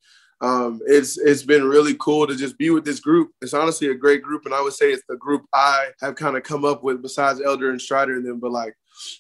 Um, 0.44 0.82
it's 0.86 1.18
it's 1.18 1.44
been 1.44 1.64
really 1.64 1.96
cool 2.02 2.28
to 2.28 2.36
just 2.36 2.58
be 2.58 2.70
with 2.70 2.84
this 2.84 3.00
group. 3.00 3.32
It's 3.42 3.54
honestly 3.54 3.88
a 3.88 3.96
great 3.96 4.22
group, 4.22 4.46
and 4.46 4.54
I 4.54 4.62
would 4.62 4.74
say 4.74 4.92
it's 4.92 5.04
the 5.08 5.16
group 5.16 5.46
I 5.54 5.88
have 6.02 6.16
kind 6.16 6.36
of 6.36 6.44
come 6.44 6.66
up 6.66 6.84
with 6.84 7.02
besides 7.02 7.40
Elder 7.42 7.72
and 7.72 7.82
Strider 7.82 8.18
and 8.18 8.26
them. 8.26 8.42
But 8.42 8.52
like 8.52 8.76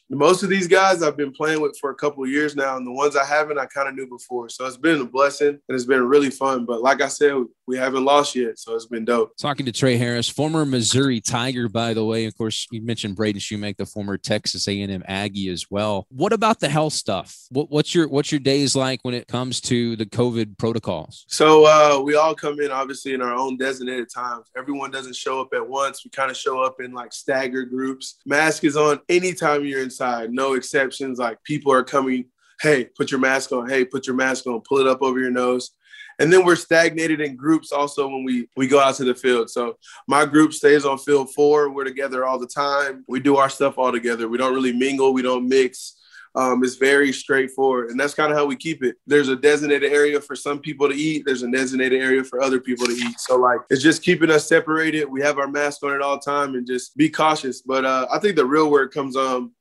most 0.10 0.44
of 0.44 0.50
these 0.50 0.68
guys 0.68 1.02
I've 1.02 1.16
been 1.16 1.32
playing 1.32 1.62
with 1.62 1.78
for 1.80 1.92
a 1.92 1.96
couple 1.96 2.28
years 2.28 2.58
now, 2.58 2.76
and 2.76 2.86
the 2.86 2.92
ones 2.92 3.16
I 3.16 3.24
haven't, 3.24 3.58
I 3.58 3.66
kind 3.68 3.88
of 3.88 3.96
knew 3.96 4.08
before. 4.08 4.50
So 4.50 4.66
it's 4.66 4.76
been 4.76 5.00
a 5.00 5.06
blessing 5.06 5.48
and 5.48 5.62
it's 5.70 5.86
been 5.86 6.04
really 6.04 6.30
fun. 6.30 6.66
But 6.66 6.82
like 6.82 7.02
I 7.02 7.08
said, 7.08 7.34
we 7.68 7.78
haven't 7.78 8.04
lost 8.04 8.36
yet, 8.36 8.60
so 8.60 8.76
it's 8.76 8.86
been 8.86 9.06
dope. 9.06 9.38
Talking 9.38 9.66
to 9.66 9.72
Trey 9.72 9.96
Harris, 9.96 10.28
former 10.28 10.66
Missouri 10.66 11.22
Tiger, 11.22 11.70
by 11.70 11.94
the 11.94 12.04
way. 12.04 12.26
Of 12.26 12.38
course, 12.38 12.68
you 12.72 12.82
mentioned 12.82 13.16
Braden 13.16 13.40
Shewmake, 13.40 13.78
the 13.78 13.86
former 13.86 14.18
Texas 14.18 14.68
A&M 14.68 15.04
Aggie 15.08 15.50
as 15.50 15.72
well. 15.72 16.06
What 16.10 16.34
about 16.34 16.60
the 16.60 16.68
health 16.68 16.94
stuff? 16.94 17.38
What, 17.50 17.70
what's 17.70 17.96
your 17.96 18.08
what's 18.10 18.32
your 18.32 18.40
days 18.40 18.76
like 18.76 19.00
when 19.04 19.14
it 19.14 19.28
comes 19.28 19.62
to 19.62 19.96
the 19.96 20.06
COVID 20.06 20.58
protocols? 20.58 21.26
So 21.30 21.66
uh, 21.66 22.02
we 22.02 22.16
all 22.16 22.36
come 22.36 22.60
in 22.60 22.72
obviously 22.72 23.14
in 23.14 23.22
our 23.22 23.34
own 23.34 23.58
designated 23.58 24.10
times. 24.14 24.48
Everyone 24.58 24.92
doesn't 24.92 25.16
show 25.16 25.40
up 25.40 25.54
at 25.54 25.68
once. 25.68 26.04
We 26.04 26.12
kind 26.12 26.32
of 26.32 26.38
show 26.38 26.62
up 26.62 26.82
in 26.82 26.94
like 26.94 27.14
staggered 27.14 27.70
groups. 27.70 28.20
Mask 28.26 28.64
is 28.66 28.76
on 28.76 29.00
anytime 29.08 29.64
you're 29.64 29.84
inside, 29.84 30.32
no 30.32 30.56
exceptions. 30.56 31.18
Like 31.18 31.42
people 31.44 31.72
are 31.72 31.84
coming. 31.84 32.26
Hey, 32.62 32.86
put 32.86 33.10
your 33.10 33.20
mask 33.20 33.52
on. 33.52 33.70
Hey, 33.70 33.86
put 33.86 34.06
your 34.06 34.16
mask 34.16 34.48
on. 34.48 34.62
Pull 34.62 34.80
it 34.80 34.88
up 34.88 35.02
over 35.02 35.20
your 35.20 35.32
nose 35.32 35.72
and 36.20 36.32
then 36.32 36.46
we're 36.46 36.56
stagnated 36.56 37.22
in 37.22 37.36
groups 37.36 37.72
also 37.72 38.08
when 38.08 38.24
we 38.24 38.48
we 38.56 38.68
go 38.68 38.80
out 38.80 38.96
to 38.96 39.04
the 39.04 39.16
field. 39.16 39.50
So 39.50 39.78
my 40.08 40.26
group 40.26 40.54
stays 40.54 40.86
on 40.86 40.98
field 40.98 41.34
four. 41.34 41.70
We're 41.70 41.84
together 41.84 42.26
all 42.26 42.40
the 42.40 42.48
time. 42.48 43.04
We 43.08 43.20
do 43.20 43.38
our 43.38 43.50
stuff 43.50 43.78
all 43.78 43.92
together. 43.92 44.28
We 44.28 44.38
don't 44.38 44.54
really 44.54 44.74
mingle. 44.74 45.14
We 45.14 45.22
don't 45.22 45.48
mix. 45.48 46.00
Um, 46.36 46.64
it's 46.64 46.76
very 46.76 47.14
straightforward. 47.14 47.92
And 47.92 48.00
that's 48.00 48.16
kind 48.16 48.32
of 48.32 48.38
how 48.38 48.46
we 48.46 48.56
keep 48.56 48.84
it. 48.84 48.96
There's 49.06 49.30
a 49.30 49.36
designated 49.36 49.92
area 49.92 50.20
for 50.20 50.36
some 50.36 50.60
people 50.60 50.90
to 50.90 50.96
eat. 50.96 51.24
There's 51.28 51.44
a 51.44 51.52
designated 51.52 52.02
area 52.02 52.24
for 52.24 52.42
other 52.42 52.60
people 52.60 52.88
to 52.88 52.92
eat. 52.94 53.20
So 53.20 53.38
like 53.38 53.60
it's 53.70 53.84
just 53.84 54.02
keeping 54.02 54.32
us 54.32 54.48
separated. 54.48 55.06
We 55.06 55.22
have 55.22 55.38
our 55.38 55.48
mask 55.48 55.84
on 55.84 55.94
at 55.94 56.02
all 56.02 56.18
time 56.18 56.56
and 56.56 56.66
just 56.66 56.98
be 56.98 57.10
cautious. 57.10 57.62
But 57.62 57.86
uh, 57.86 58.08
i 58.12 58.20
think 58.20 58.36
the 58.36 58.46
real 58.46 58.70
work 58.72 58.94
comes 58.94 59.16
um 59.16 59.52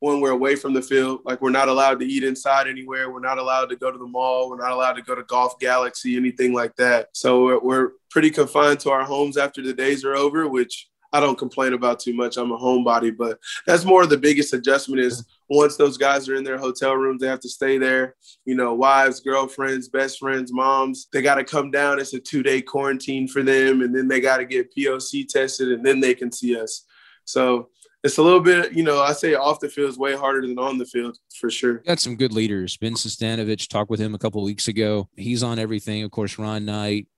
when 0.00 0.20
we're 0.20 0.30
away 0.30 0.56
from 0.56 0.74
the 0.74 0.82
field. 0.82 1.20
Like 1.24 1.40
we're 1.40 1.50
not 1.50 1.68
allowed 1.68 2.00
to 2.00 2.06
eat 2.06 2.24
inside 2.24 2.66
anywhere. 2.66 3.10
We're 3.10 3.20
not 3.20 3.38
allowed 3.38 3.66
to 3.66 3.76
go 3.76 3.90
to 3.90 3.98
the 3.98 4.06
mall. 4.06 4.50
We're 4.50 4.60
not 4.60 4.72
allowed 4.72 4.94
to 4.94 5.02
go 5.02 5.14
to 5.14 5.22
Golf 5.22 5.58
Galaxy, 5.60 6.16
anything 6.16 6.52
like 6.52 6.74
that. 6.76 7.08
So 7.12 7.44
we're, 7.44 7.60
we're 7.60 7.88
pretty 8.10 8.30
confined 8.30 8.80
to 8.80 8.90
our 8.90 9.04
homes 9.04 9.36
after 9.36 9.62
the 9.62 9.74
days 9.74 10.04
are 10.04 10.16
over, 10.16 10.48
which 10.48 10.88
I 11.12 11.20
don't 11.20 11.38
complain 11.38 11.72
about 11.72 12.00
too 12.00 12.14
much. 12.14 12.36
I'm 12.36 12.52
a 12.52 12.58
homebody, 12.58 13.16
but 13.16 13.38
that's 13.66 13.84
more 13.84 14.02
of 14.02 14.10
the 14.10 14.16
biggest 14.16 14.54
adjustment 14.54 15.00
is 15.00 15.26
once 15.48 15.76
those 15.76 15.98
guys 15.98 16.28
are 16.28 16.36
in 16.36 16.44
their 16.44 16.58
hotel 16.58 16.94
rooms, 16.94 17.20
they 17.20 17.26
have 17.26 17.40
to 17.40 17.48
stay 17.48 17.78
there. 17.78 18.14
You 18.44 18.54
know, 18.54 18.74
wives, 18.74 19.20
girlfriends, 19.20 19.88
best 19.88 20.20
friends, 20.20 20.52
moms, 20.52 21.08
they 21.12 21.20
got 21.20 21.34
to 21.34 21.44
come 21.44 21.70
down. 21.70 21.98
It's 21.98 22.14
a 22.14 22.20
two 22.20 22.42
day 22.42 22.62
quarantine 22.62 23.26
for 23.26 23.42
them. 23.42 23.82
And 23.82 23.94
then 23.94 24.06
they 24.06 24.20
got 24.20 24.36
to 24.38 24.44
get 24.44 24.74
POC 24.74 25.26
tested 25.26 25.72
and 25.72 25.84
then 25.84 26.00
they 26.00 26.14
can 26.14 26.30
see 26.30 26.58
us. 26.58 26.86
So 27.24 27.70
it's 28.02 28.18
a 28.18 28.22
little 28.22 28.40
bit, 28.40 28.72
you 28.72 28.82
know, 28.82 29.00
I 29.00 29.12
say 29.12 29.34
off 29.34 29.60
the 29.60 29.68
field 29.68 29.90
is 29.90 29.98
way 29.98 30.16
harder 30.16 30.40
than 30.40 30.58
on 30.58 30.78
the 30.78 30.86
field 30.86 31.18
for 31.34 31.50
sure. 31.50 31.78
Got 31.78 32.00
some 32.00 32.16
good 32.16 32.32
leaders. 32.32 32.76
Ben 32.76 32.94
Sestanovich 32.94 33.68
talked 33.68 33.90
with 33.90 34.00
him 34.00 34.14
a 34.14 34.18
couple 34.18 34.42
weeks 34.42 34.68
ago. 34.68 35.08
He's 35.16 35.42
on 35.42 35.58
everything. 35.58 36.02
Of 36.02 36.10
course, 36.10 36.38
Ron 36.38 36.64
Knight, 36.64 37.08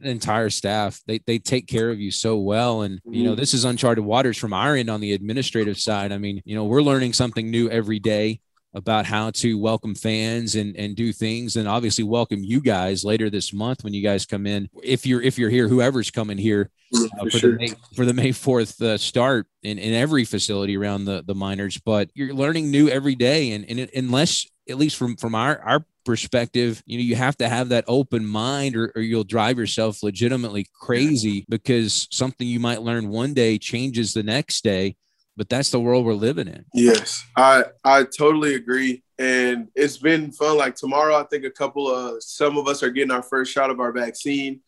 the 0.00 0.10
entire 0.10 0.50
staff. 0.50 1.00
They 1.06 1.20
they 1.26 1.38
take 1.38 1.68
care 1.68 1.90
of 1.90 2.00
you 2.00 2.10
so 2.10 2.38
well. 2.38 2.82
And 2.82 3.00
you 3.04 3.22
know, 3.24 3.30
mm-hmm. 3.30 3.40
this 3.40 3.54
is 3.54 3.64
uncharted 3.64 4.04
waters 4.04 4.36
from 4.36 4.52
our 4.52 4.74
end 4.74 4.90
on 4.90 5.00
the 5.00 5.12
administrative 5.12 5.78
side. 5.78 6.12
I 6.12 6.18
mean, 6.18 6.42
you 6.44 6.56
know, 6.56 6.64
we're 6.64 6.82
learning 6.82 7.12
something 7.12 7.50
new 7.50 7.70
every 7.70 8.00
day 8.00 8.40
about 8.74 9.06
how 9.06 9.30
to 9.30 9.58
welcome 9.58 9.94
fans 9.94 10.54
and 10.54 10.76
and 10.76 10.96
do 10.96 11.12
things 11.12 11.56
and 11.56 11.68
obviously 11.68 12.04
welcome 12.04 12.42
you 12.42 12.60
guys 12.60 13.04
later 13.04 13.28
this 13.28 13.52
month 13.52 13.84
when 13.84 13.92
you 13.92 14.02
guys 14.02 14.26
come 14.26 14.46
in. 14.46 14.68
If 14.82 15.06
you're 15.06 15.22
if 15.22 15.38
you're 15.38 15.50
here 15.50 15.68
whoever's 15.68 16.10
coming 16.10 16.38
here 16.38 16.70
uh, 16.94 17.08
for, 17.24 17.30
for, 17.30 17.38
sure. 17.38 17.52
the 17.52 17.58
May, 17.58 17.74
for 17.94 18.04
the 18.06 18.14
May 18.14 18.30
4th 18.30 18.80
uh, 18.82 18.98
start 18.98 19.46
in, 19.62 19.78
in 19.78 19.94
every 19.94 20.24
facility 20.24 20.76
around 20.76 21.04
the 21.04 21.22
the 21.26 21.34
minors 21.34 21.78
but 21.78 22.10
you're 22.14 22.34
learning 22.34 22.70
new 22.70 22.88
every 22.88 23.14
day. 23.14 23.52
And, 23.52 23.64
and 23.68 23.80
it, 23.80 23.94
unless 23.94 24.46
at 24.68 24.78
least 24.78 24.96
from 24.96 25.16
from 25.16 25.34
our 25.34 25.58
our 25.60 25.84
perspective 26.04 26.82
you 26.84 26.98
know 26.98 27.04
you 27.04 27.14
have 27.14 27.36
to 27.36 27.48
have 27.48 27.68
that 27.68 27.84
open 27.86 28.26
mind 28.26 28.74
or, 28.74 28.92
or 28.96 29.02
you'll 29.02 29.22
drive 29.22 29.56
yourself 29.56 30.02
legitimately 30.02 30.66
crazy 30.80 31.44
because 31.48 32.08
something 32.10 32.46
you 32.46 32.58
might 32.58 32.82
learn 32.82 33.08
one 33.08 33.34
day 33.34 33.56
changes 33.56 34.12
the 34.12 34.22
next 34.22 34.64
day 34.64 34.96
but 35.36 35.48
that's 35.48 35.70
the 35.70 35.80
world 35.80 36.04
we're 36.04 36.14
living 36.14 36.48
in. 36.48 36.64
Yes, 36.74 37.24
I 37.36 37.64
I 37.84 38.04
totally 38.04 38.54
agree, 38.54 39.02
and 39.18 39.68
it's 39.74 39.96
been 39.96 40.32
fun. 40.32 40.58
Like 40.58 40.76
tomorrow, 40.76 41.16
I 41.16 41.24
think 41.24 41.44
a 41.44 41.50
couple 41.50 41.92
of 41.92 42.22
some 42.22 42.58
of 42.58 42.68
us 42.68 42.82
are 42.82 42.90
getting 42.90 43.10
our 43.10 43.22
first 43.22 43.52
shot 43.52 43.70
of 43.70 43.80
our 43.80 43.92
vaccine. 43.92 44.60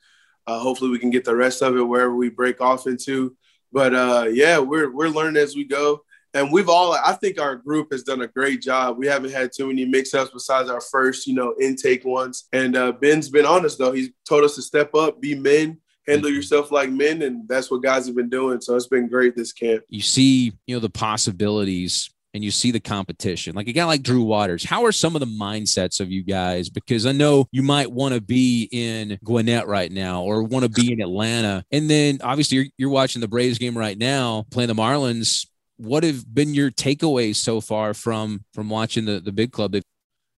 Uh, 0.46 0.58
hopefully, 0.58 0.90
we 0.90 0.98
can 0.98 1.10
get 1.10 1.24
the 1.24 1.36
rest 1.36 1.62
of 1.62 1.76
it 1.76 1.82
wherever 1.82 2.14
we 2.14 2.30
break 2.30 2.60
off 2.60 2.86
into. 2.86 3.36
But 3.72 3.94
uh, 3.94 4.26
yeah, 4.30 4.58
we're 4.58 4.90
we're 4.90 5.08
learning 5.08 5.42
as 5.42 5.54
we 5.54 5.64
go, 5.64 6.02
and 6.32 6.50
we've 6.52 6.68
all. 6.68 6.94
I 6.94 7.12
think 7.12 7.40
our 7.40 7.56
group 7.56 7.88
has 7.92 8.02
done 8.02 8.22
a 8.22 8.28
great 8.28 8.62
job. 8.62 8.96
We 8.96 9.06
haven't 9.06 9.32
had 9.32 9.50
too 9.54 9.66
many 9.66 9.84
mix-ups 9.84 10.30
besides 10.32 10.70
our 10.70 10.80
first, 10.80 11.26
you 11.26 11.34
know, 11.34 11.54
intake 11.60 12.04
ones. 12.04 12.48
And 12.52 12.76
uh, 12.76 12.92
Ben's 12.92 13.28
been 13.28 13.46
honest 13.46 13.78
though; 13.78 13.92
he's 13.92 14.10
told 14.26 14.44
us 14.44 14.54
to 14.54 14.62
step 14.62 14.94
up, 14.94 15.20
be 15.20 15.34
men, 15.34 15.78
handle 16.06 16.30
yourself 16.30 16.70
like 16.70 16.90
men 16.90 17.22
and 17.22 17.48
that's 17.48 17.70
what 17.70 17.82
guys 17.82 18.06
have 18.06 18.16
been 18.16 18.28
doing. 18.28 18.60
So 18.60 18.76
it's 18.76 18.86
been 18.86 19.08
great 19.08 19.36
this 19.36 19.52
camp. 19.52 19.84
You 19.88 20.02
see 20.02 20.52
you 20.66 20.76
know 20.76 20.80
the 20.80 20.90
possibilities 20.90 22.10
and 22.32 22.42
you 22.42 22.50
see 22.50 22.72
the 22.72 22.80
competition. 22.80 23.54
Like 23.54 23.68
a 23.68 23.72
guy 23.72 23.84
like 23.84 24.02
drew 24.02 24.22
waters 24.22 24.64
how 24.64 24.84
are 24.84 24.92
some 24.92 25.14
of 25.16 25.20
the 25.20 25.26
mindsets 25.26 26.00
of 26.00 26.10
you 26.10 26.22
guys? 26.22 26.68
Because 26.68 27.06
i 27.06 27.12
know 27.12 27.46
you 27.52 27.62
might 27.62 27.90
want 27.90 28.14
to 28.14 28.20
be 28.20 28.68
in 28.72 29.18
gwinnett 29.24 29.66
right 29.66 29.90
now 29.90 30.22
or 30.22 30.42
want 30.42 30.64
to 30.64 30.70
be 30.70 30.92
in 30.92 31.00
atlanta. 31.00 31.64
And 31.70 31.88
then 31.88 32.18
obviously 32.22 32.58
you're, 32.58 32.66
you're 32.78 32.90
watching 32.90 33.20
the 33.20 33.28
braves 33.28 33.58
game 33.58 33.76
right 33.76 33.98
now 33.98 34.44
playing 34.50 34.68
the 34.68 34.74
marlins. 34.74 35.46
What 35.76 36.04
have 36.04 36.32
been 36.32 36.54
your 36.54 36.70
takeaways 36.70 37.36
so 37.36 37.60
far 37.60 37.94
from 37.94 38.44
from 38.52 38.68
watching 38.68 39.06
the 39.06 39.20
the 39.20 39.32
big 39.32 39.50
club 39.50 39.74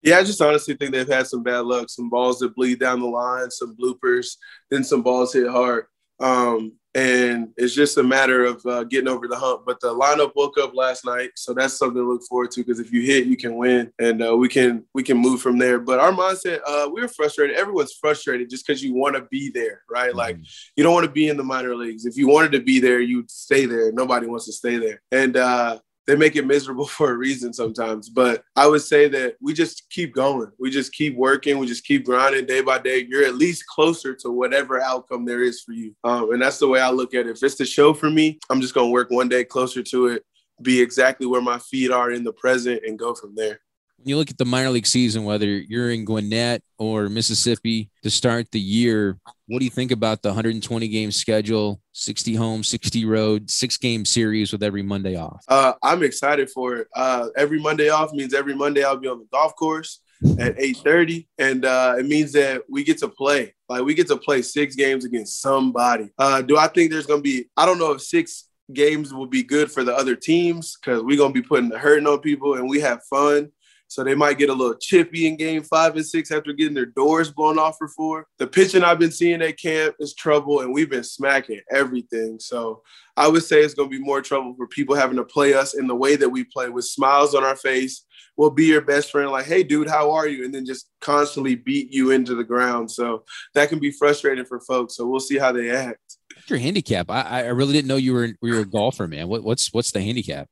yeah, 0.05 0.19
I 0.19 0.23
just 0.23 0.41
honestly 0.41 0.75
think 0.75 0.91
they've 0.91 1.07
had 1.07 1.25
some 1.25 1.41
bad 1.41 1.65
luck, 1.65 1.89
some 1.89 2.09
balls 2.09 2.37
that 2.39 2.55
bleed 2.55 2.79
down 2.79 3.01
the 3.01 3.07
line, 3.07 3.49
some 3.49 3.75
bloopers, 3.75 4.37
then 4.69 4.83
some 4.83 5.01
balls 5.01 5.33
hit 5.33 5.47
hard. 5.47 5.85
Um, 6.19 6.73
and 6.93 7.49
it's 7.57 7.73
just 7.73 7.97
a 7.97 8.03
matter 8.03 8.45
of 8.45 8.65
uh, 8.67 8.83
getting 8.85 9.09
over 9.09 9.27
the 9.27 9.35
hump. 9.35 9.63
But 9.65 9.81
the 9.81 9.93
lineup 9.93 10.31
woke 10.35 10.57
up 10.59 10.73
last 10.75 11.05
night, 11.05 11.31
so 11.35 11.53
that's 11.53 11.73
something 11.73 12.01
to 12.01 12.07
look 12.07 12.21
forward 12.29 12.51
to. 12.51 12.61
Because 12.61 12.79
if 12.79 12.93
you 12.93 13.01
hit, 13.01 13.25
you 13.25 13.35
can 13.35 13.57
win, 13.57 13.91
and 13.99 14.23
uh, 14.23 14.37
we 14.37 14.47
can 14.47 14.85
we 14.93 15.03
can 15.03 15.17
move 15.17 15.41
from 15.41 15.57
there. 15.57 15.79
But 15.79 15.99
our 15.99 16.11
mindset, 16.11 16.59
uh, 16.65 16.89
we 16.93 17.01
are 17.01 17.09
frustrated. 17.09 17.57
Everyone's 17.57 17.97
frustrated 17.99 18.49
just 18.49 18.65
because 18.65 18.81
you 18.81 18.93
want 18.93 19.15
to 19.15 19.23
be 19.23 19.49
there, 19.49 19.81
right? 19.89 20.09
Mm-hmm. 20.09 20.17
Like 20.17 20.37
you 20.77 20.83
don't 20.83 20.93
want 20.93 21.05
to 21.05 21.11
be 21.11 21.27
in 21.27 21.35
the 21.35 21.43
minor 21.43 21.75
leagues. 21.75 22.05
If 22.05 22.15
you 22.15 22.29
wanted 22.29 22.53
to 22.53 22.61
be 22.61 22.79
there, 22.79 23.01
you'd 23.01 23.29
stay 23.29 23.65
there. 23.65 23.91
Nobody 23.91 24.27
wants 24.27 24.45
to 24.45 24.53
stay 24.53 24.77
there, 24.77 25.01
and 25.11 25.35
uh, 25.35 25.79
they 26.07 26.15
make 26.15 26.35
it 26.35 26.45
miserable 26.45 26.87
for 26.87 27.11
a 27.11 27.17
reason 27.17 27.53
sometimes. 27.53 28.09
But 28.09 28.43
I 28.55 28.67
would 28.67 28.81
say 28.81 29.07
that 29.09 29.35
we 29.41 29.53
just 29.53 29.89
keep 29.89 30.13
going. 30.13 30.51
We 30.59 30.69
just 30.69 30.93
keep 30.93 31.15
working. 31.15 31.57
We 31.57 31.67
just 31.67 31.85
keep 31.85 32.05
grinding 32.05 32.45
day 32.45 32.61
by 32.61 32.79
day. 32.79 33.05
You're 33.07 33.25
at 33.25 33.35
least 33.35 33.65
closer 33.67 34.15
to 34.15 34.31
whatever 34.31 34.81
outcome 34.81 35.25
there 35.25 35.43
is 35.43 35.61
for 35.61 35.73
you. 35.73 35.95
Um, 36.03 36.31
and 36.33 36.41
that's 36.41 36.59
the 36.59 36.67
way 36.67 36.79
I 36.79 36.89
look 36.89 37.13
at 37.13 37.27
it. 37.27 37.37
If 37.37 37.43
it's 37.43 37.55
the 37.55 37.65
show 37.65 37.93
for 37.93 38.09
me, 38.09 38.39
I'm 38.49 38.61
just 38.61 38.73
going 38.73 38.87
to 38.87 38.93
work 38.93 39.11
one 39.11 39.29
day 39.29 39.43
closer 39.43 39.83
to 39.83 40.07
it, 40.07 40.23
be 40.61 40.81
exactly 40.81 41.27
where 41.27 41.41
my 41.41 41.59
feet 41.59 41.91
are 41.91 42.11
in 42.11 42.23
the 42.23 42.33
present, 42.33 42.81
and 42.85 42.99
go 42.99 43.13
from 43.13 43.35
there 43.35 43.59
you 44.05 44.17
look 44.17 44.29
at 44.29 44.37
the 44.37 44.45
minor 44.45 44.69
league 44.69 44.85
season, 44.85 45.23
whether 45.23 45.45
you're 45.47 45.91
in 45.91 46.05
Gwinnett 46.05 46.61
or 46.77 47.09
Mississippi 47.09 47.89
to 48.03 48.09
start 48.09 48.51
the 48.51 48.59
year, 48.59 49.17
what 49.47 49.59
do 49.59 49.65
you 49.65 49.71
think 49.71 49.91
about 49.91 50.21
the 50.21 50.29
120 50.29 50.87
game 50.87 51.11
schedule, 51.11 51.81
60 51.93 52.35
home, 52.35 52.63
60 52.63 53.05
road, 53.05 53.49
six 53.49 53.77
game 53.77 54.05
series 54.05 54.51
with 54.51 54.63
every 54.63 54.81
Monday 54.81 55.15
off? 55.15 55.43
Uh, 55.47 55.73
I'm 55.83 56.03
excited 56.03 56.49
for 56.49 56.77
it. 56.77 56.87
Uh, 56.95 57.27
every 57.35 57.59
Monday 57.59 57.89
off 57.89 58.13
means 58.13 58.33
every 58.33 58.55
Monday 58.55 58.83
I'll 58.83 58.97
be 58.97 59.07
on 59.07 59.19
the 59.19 59.27
golf 59.31 59.55
course 59.55 60.01
at 60.39 60.57
8:30, 60.57 61.27
and 61.37 61.65
uh, 61.65 61.95
it 61.99 62.05
means 62.05 62.31
that 62.33 62.63
we 62.69 62.83
get 62.83 62.97
to 62.99 63.07
play. 63.07 63.53
Like 63.69 63.83
we 63.83 63.93
get 63.93 64.07
to 64.07 64.17
play 64.17 64.41
six 64.41 64.75
games 64.75 65.05
against 65.05 65.41
somebody. 65.41 66.09
Uh, 66.17 66.41
do 66.41 66.57
I 66.57 66.67
think 66.67 66.91
there's 66.91 67.07
gonna 67.07 67.21
be? 67.21 67.49
I 67.57 67.65
don't 67.65 67.79
know 67.79 67.91
if 67.91 68.01
six 68.01 68.47
games 68.73 69.13
will 69.13 69.27
be 69.27 69.43
good 69.43 69.71
for 69.71 69.83
the 69.83 69.95
other 69.95 70.15
teams 70.15 70.77
because 70.77 71.03
we're 71.03 71.17
gonna 71.17 71.33
be 71.33 71.41
putting 71.41 71.69
the 71.69 71.77
hurting 71.77 72.07
on 72.07 72.19
people, 72.19 72.55
and 72.55 72.69
we 72.69 72.79
have 72.81 73.03
fun. 73.09 73.51
So 73.87 74.03
they 74.03 74.15
might 74.15 74.37
get 74.37 74.49
a 74.49 74.53
little 74.53 74.75
chippy 74.75 75.27
in 75.27 75.37
game 75.37 75.63
five 75.63 75.95
and 75.95 76.05
six 76.05 76.31
after 76.31 76.53
getting 76.53 76.73
their 76.73 76.87
doors 76.87 77.31
blown 77.31 77.59
off 77.59 77.77
for 77.77 77.87
four. 77.87 78.27
The 78.39 78.47
pitching 78.47 78.83
I've 78.83 78.99
been 78.99 79.11
seeing 79.11 79.41
at 79.41 79.59
camp 79.59 79.95
is 79.99 80.13
trouble, 80.13 80.61
and 80.61 80.73
we've 80.73 80.89
been 80.89 81.03
smacking 81.03 81.61
everything. 81.71 82.39
So 82.39 82.81
I 83.15 83.27
would 83.27 83.43
say 83.43 83.61
it's 83.61 83.73
going 83.73 83.89
to 83.89 83.97
be 83.97 84.03
more 84.03 84.21
trouble 84.21 84.55
for 84.57 84.67
people 84.67 84.95
having 84.95 85.17
to 85.17 85.23
play 85.23 85.53
us 85.53 85.75
in 85.75 85.87
the 85.87 85.95
way 85.95 86.15
that 86.15 86.29
we 86.29 86.43
play 86.43 86.69
with 86.69 86.85
smiles 86.85 87.35
on 87.35 87.43
our 87.43 87.55
face. 87.55 88.05
We'll 88.37 88.49
be 88.49 88.65
your 88.65 88.81
best 88.81 89.11
friend, 89.11 89.31
like, 89.31 89.45
hey, 89.45 89.63
dude, 89.63 89.87
how 89.87 90.11
are 90.11 90.27
you? 90.27 90.43
And 90.43 90.53
then 90.53 90.65
just 90.65 90.89
constantly 90.99 91.55
beat 91.55 91.93
you 91.93 92.11
into 92.11 92.35
the 92.35 92.43
ground. 92.43 92.91
So 92.91 93.23
that 93.53 93.69
can 93.69 93.79
be 93.79 93.91
frustrating 93.91 94.45
for 94.45 94.59
folks. 94.59 94.97
So 94.97 95.07
we'll 95.07 95.21
see 95.21 95.37
how 95.37 95.53
they 95.53 95.69
act. 95.69 96.17
What's 96.35 96.49
your 96.49 96.59
handicap? 96.59 97.09
I, 97.09 97.21
I 97.21 97.47
really 97.47 97.71
didn't 97.71 97.87
know 97.87 97.95
you 97.95 98.13
were 98.13 98.25
you 98.25 98.53
were 98.53 98.59
a 98.59 98.65
golfer, 98.65 99.07
man. 99.07 99.29
What, 99.29 99.43
what's 99.43 99.71
what's 99.73 99.91
the 99.91 100.01
handicap? 100.01 100.49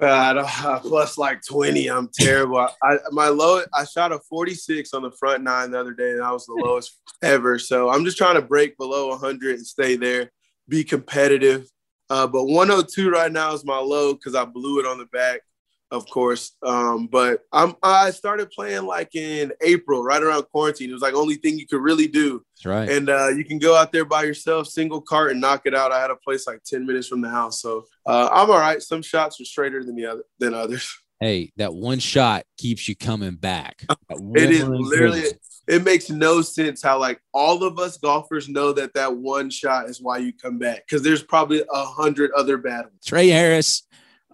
Uh, 0.00 0.80
plus 0.80 1.16
like 1.16 1.40
20. 1.48 1.88
I'm 1.88 2.08
terrible. 2.12 2.68
I, 2.82 2.98
my 3.12 3.28
low, 3.28 3.62
I 3.72 3.84
shot 3.84 4.12
a 4.12 4.18
46 4.18 4.92
on 4.92 5.02
the 5.02 5.12
front 5.12 5.42
nine 5.42 5.70
the 5.70 5.80
other 5.80 5.92
day, 5.92 6.12
and 6.12 6.20
that 6.20 6.32
was 6.32 6.46
the 6.46 6.54
lowest 6.64 6.98
ever. 7.22 7.58
So 7.58 7.90
I'm 7.90 8.04
just 8.04 8.18
trying 8.18 8.34
to 8.34 8.42
break 8.42 8.76
below 8.76 9.08
100 9.10 9.56
and 9.56 9.66
stay 9.66 9.96
there, 9.96 10.30
be 10.68 10.84
competitive. 10.84 11.68
Uh, 12.10 12.26
but 12.26 12.44
102 12.44 13.10
right 13.10 13.32
now 13.32 13.54
is 13.54 13.64
my 13.64 13.78
low 13.78 14.14
because 14.14 14.34
I 14.34 14.44
blew 14.44 14.80
it 14.80 14.86
on 14.86 14.98
the 14.98 15.06
back 15.06 15.40
of 15.94 16.08
course. 16.10 16.52
Um, 16.62 17.06
but 17.06 17.42
I'm 17.52 17.74
I 17.82 18.10
started 18.10 18.50
playing 18.50 18.84
like 18.84 19.14
in 19.14 19.52
April, 19.62 20.02
right 20.02 20.22
around 20.22 20.42
quarantine. 20.44 20.90
It 20.90 20.92
was 20.92 21.02
like 21.02 21.14
only 21.14 21.36
thing 21.36 21.58
you 21.58 21.66
could 21.66 21.80
really 21.80 22.08
do. 22.08 22.44
That's 22.56 22.66
right. 22.66 22.88
And 22.88 23.08
uh, 23.08 23.28
you 23.28 23.44
can 23.44 23.58
go 23.58 23.76
out 23.76 23.92
there 23.92 24.04
by 24.04 24.24
yourself, 24.24 24.66
single 24.66 25.00
cart, 25.00 25.30
and 25.30 25.40
knock 25.40 25.62
it 25.64 25.74
out. 25.74 25.92
I 25.92 26.00
had 26.00 26.10
a 26.10 26.16
place 26.16 26.46
like 26.46 26.64
ten 26.64 26.84
minutes 26.84 27.08
from 27.08 27.20
the 27.20 27.30
house, 27.30 27.62
so 27.62 27.84
uh, 28.06 28.28
I'm 28.32 28.50
all 28.50 28.58
right. 28.58 28.82
Some 28.82 29.02
shots 29.02 29.40
are 29.40 29.44
straighter 29.44 29.84
than 29.84 29.94
the 29.94 30.06
other 30.06 30.22
than 30.38 30.54
others. 30.54 30.94
Hey, 31.20 31.52
that 31.56 31.72
one 31.72 32.00
shot 32.00 32.44
keeps 32.58 32.86
you 32.86 32.96
coming 32.96 33.36
back. 33.36 33.86
it 34.10 34.50
is 34.50 34.64
literally. 34.64 35.22
It 35.66 35.82
makes 35.82 36.10
no 36.10 36.42
sense 36.42 36.82
how 36.82 36.98
like 36.98 37.18
all 37.32 37.62
of 37.62 37.78
us 37.78 37.96
golfers 37.96 38.48
know 38.48 38.72
that 38.72 38.92
that 38.94 39.16
one 39.16 39.48
shot 39.48 39.88
is 39.88 40.02
why 40.02 40.18
you 40.18 40.32
come 40.34 40.58
back 40.58 40.84
because 40.86 41.02
there's 41.02 41.22
probably 41.22 41.62
a 41.72 41.84
hundred 41.84 42.32
other 42.32 42.58
battles. 42.58 42.92
Trey 43.06 43.28
Harris 43.28 43.84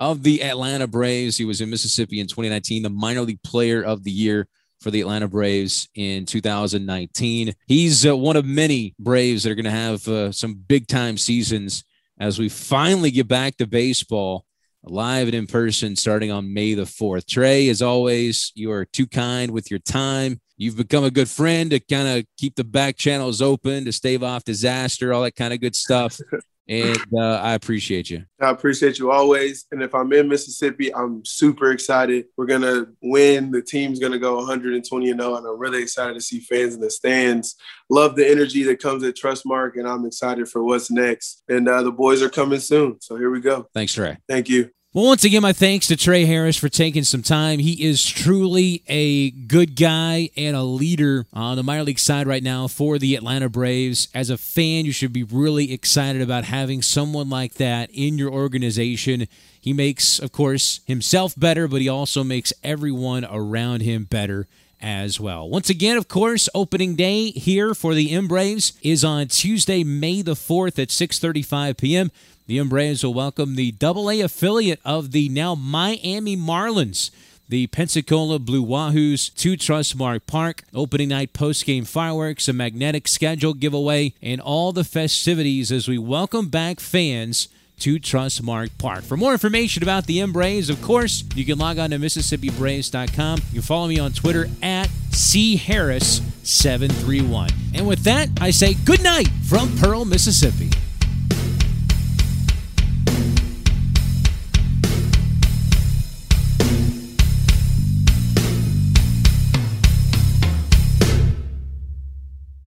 of 0.00 0.22
the 0.22 0.42
Atlanta 0.42 0.86
Braves. 0.86 1.36
He 1.36 1.44
was 1.44 1.60
in 1.60 1.70
Mississippi 1.70 2.18
in 2.18 2.26
2019, 2.26 2.82
the 2.82 2.90
minor 2.90 3.20
league 3.20 3.42
player 3.42 3.82
of 3.82 4.02
the 4.02 4.10
year 4.10 4.48
for 4.80 4.90
the 4.90 5.02
Atlanta 5.02 5.28
Braves 5.28 5.88
in 5.94 6.24
2019. 6.24 7.54
He's 7.66 8.06
uh, 8.06 8.16
one 8.16 8.36
of 8.36 8.46
many 8.46 8.94
Braves 8.98 9.44
that 9.44 9.50
are 9.50 9.54
going 9.54 9.64
to 9.66 9.70
have 9.70 10.08
uh, 10.08 10.32
some 10.32 10.54
big 10.54 10.88
time 10.88 11.18
seasons 11.18 11.84
as 12.18 12.38
we 12.38 12.48
finally 12.48 13.10
get 13.10 13.28
back 13.28 13.58
to 13.58 13.66
baseball 13.66 14.46
live 14.82 15.28
and 15.28 15.34
in 15.34 15.46
person 15.46 15.94
starting 15.94 16.30
on 16.30 16.54
May 16.54 16.72
the 16.72 16.82
4th. 16.82 17.26
Trey, 17.26 17.68
as 17.68 17.82
always, 17.82 18.50
you 18.54 18.72
are 18.72 18.86
too 18.86 19.06
kind 19.06 19.50
with 19.50 19.70
your 19.70 19.80
time. 19.80 20.40
You've 20.56 20.78
become 20.78 21.04
a 21.04 21.10
good 21.10 21.28
friend 21.28 21.70
to 21.70 21.80
kind 21.80 22.08
of 22.08 22.24
keep 22.38 22.54
the 22.54 22.64
back 22.64 22.96
channels 22.96 23.42
open, 23.42 23.84
to 23.84 23.92
stave 23.92 24.22
off 24.22 24.44
disaster, 24.44 25.12
all 25.12 25.22
that 25.22 25.36
kind 25.36 25.52
of 25.52 25.60
good 25.60 25.76
stuff. 25.76 26.18
and 26.70 26.98
uh, 27.18 27.40
I 27.42 27.54
appreciate 27.54 28.08
you. 28.10 28.24
I 28.40 28.50
appreciate 28.50 28.98
you 28.98 29.10
always. 29.10 29.66
And 29.72 29.82
if 29.82 29.92
I'm 29.92 30.12
in 30.12 30.28
Mississippi, 30.28 30.94
I'm 30.94 31.24
super 31.24 31.72
excited. 31.72 32.26
We're 32.36 32.46
gonna 32.46 32.86
win. 33.02 33.50
The 33.50 33.60
team's 33.60 33.98
gonna 33.98 34.20
go 34.20 34.36
120 34.36 35.10
and 35.10 35.20
0, 35.20 35.36
and 35.36 35.46
I'm 35.46 35.58
really 35.58 35.82
excited 35.82 36.14
to 36.14 36.20
see 36.20 36.38
fans 36.40 36.74
in 36.74 36.80
the 36.80 36.90
stands. 36.90 37.56
Love 37.90 38.14
the 38.14 38.30
energy 38.30 38.62
that 38.64 38.80
comes 38.80 39.02
at 39.02 39.16
Trustmark, 39.16 39.76
and 39.76 39.88
I'm 39.88 40.06
excited 40.06 40.48
for 40.48 40.62
what's 40.62 40.90
next. 40.90 41.42
And 41.48 41.68
uh, 41.68 41.82
the 41.82 41.92
boys 41.92 42.22
are 42.22 42.30
coming 42.30 42.60
soon, 42.60 43.00
so 43.00 43.16
here 43.16 43.30
we 43.30 43.40
go. 43.40 43.66
Thanks, 43.74 43.92
Trey. 43.92 44.18
Thank 44.28 44.48
you. 44.48 44.70
Well, 44.92 45.04
once 45.04 45.22
again, 45.22 45.42
my 45.42 45.52
thanks 45.52 45.86
to 45.86 45.96
Trey 45.96 46.24
Harris 46.24 46.56
for 46.56 46.68
taking 46.68 47.04
some 47.04 47.22
time. 47.22 47.60
He 47.60 47.84
is 47.84 48.04
truly 48.04 48.82
a 48.88 49.30
good 49.30 49.76
guy 49.76 50.30
and 50.36 50.56
a 50.56 50.64
leader 50.64 51.26
on 51.32 51.56
the 51.56 51.62
minor 51.62 51.84
league 51.84 52.00
side 52.00 52.26
right 52.26 52.42
now 52.42 52.66
for 52.66 52.98
the 52.98 53.14
Atlanta 53.14 53.48
Braves. 53.48 54.08
As 54.12 54.30
a 54.30 54.36
fan, 54.36 54.84
you 54.84 54.90
should 54.90 55.12
be 55.12 55.22
really 55.22 55.72
excited 55.72 56.20
about 56.20 56.42
having 56.42 56.82
someone 56.82 57.30
like 57.30 57.54
that 57.54 57.88
in 57.92 58.18
your 58.18 58.32
organization. 58.32 59.28
He 59.60 59.72
makes, 59.72 60.18
of 60.18 60.32
course, 60.32 60.80
himself 60.88 61.38
better, 61.38 61.68
but 61.68 61.80
he 61.80 61.88
also 61.88 62.24
makes 62.24 62.52
everyone 62.64 63.24
around 63.24 63.82
him 63.82 64.06
better 64.06 64.48
as 64.82 65.20
well. 65.20 65.48
Once 65.48 65.70
again, 65.70 65.98
of 65.98 66.08
course, 66.08 66.48
opening 66.52 66.96
day 66.96 67.30
here 67.30 67.74
for 67.74 67.94
the 67.94 68.10
M 68.10 68.26
Braves 68.26 68.72
is 68.82 69.04
on 69.04 69.28
Tuesday, 69.28 69.84
May 69.84 70.22
the 70.22 70.34
4th 70.34 70.80
at 70.80 70.88
6:35 70.88 71.76
p.m. 71.76 72.10
The 72.50 72.58
M 72.58 72.68
Braves 72.68 73.02
will 73.04 73.14
welcome 73.14 73.54
the 73.54 73.72
AA 73.80 74.24
affiliate 74.24 74.80
of 74.84 75.12
the 75.12 75.28
now 75.28 75.54
Miami 75.54 76.36
Marlins 76.36 77.12
the 77.48 77.68
Pensacola 77.68 78.40
Blue 78.40 78.66
Wahoos 78.66 79.32
to 79.36 79.52
Trustmark 79.52 80.22
Park. 80.26 80.64
Opening 80.74 81.10
night 81.10 81.32
post-game 81.32 81.84
fireworks, 81.84 82.48
a 82.48 82.52
magnetic 82.52 83.06
schedule 83.06 83.54
giveaway, 83.54 84.14
and 84.20 84.40
all 84.40 84.72
the 84.72 84.82
festivities 84.82 85.70
as 85.70 85.86
we 85.86 85.96
welcome 85.96 86.48
back 86.48 86.80
fans 86.80 87.46
to 87.78 88.00
Trustmark 88.00 88.70
Park. 88.78 89.04
For 89.04 89.16
more 89.16 89.30
information 89.30 89.84
about 89.84 90.06
the 90.06 90.20
M 90.20 90.32
Braves, 90.32 90.70
of 90.70 90.82
course, 90.82 91.22
you 91.36 91.44
can 91.44 91.56
log 91.56 91.78
on 91.78 91.90
to 91.90 92.00
MississippiBraves.com. 92.00 93.38
You 93.52 93.60
can 93.60 93.62
follow 93.62 93.86
me 93.86 94.00
on 94.00 94.10
Twitter 94.10 94.48
at 94.60 94.88
CHarris731. 95.10 97.52
And 97.74 97.86
with 97.86 98.02
that, 98.02 98.28
I 98.40 98.50
say 98.50 98.74
good 98.74 99.04
night 99.04 99.28
from 99.48 99.78
Pearl, 99.78 100.04
Mississippi. 100.04 100.70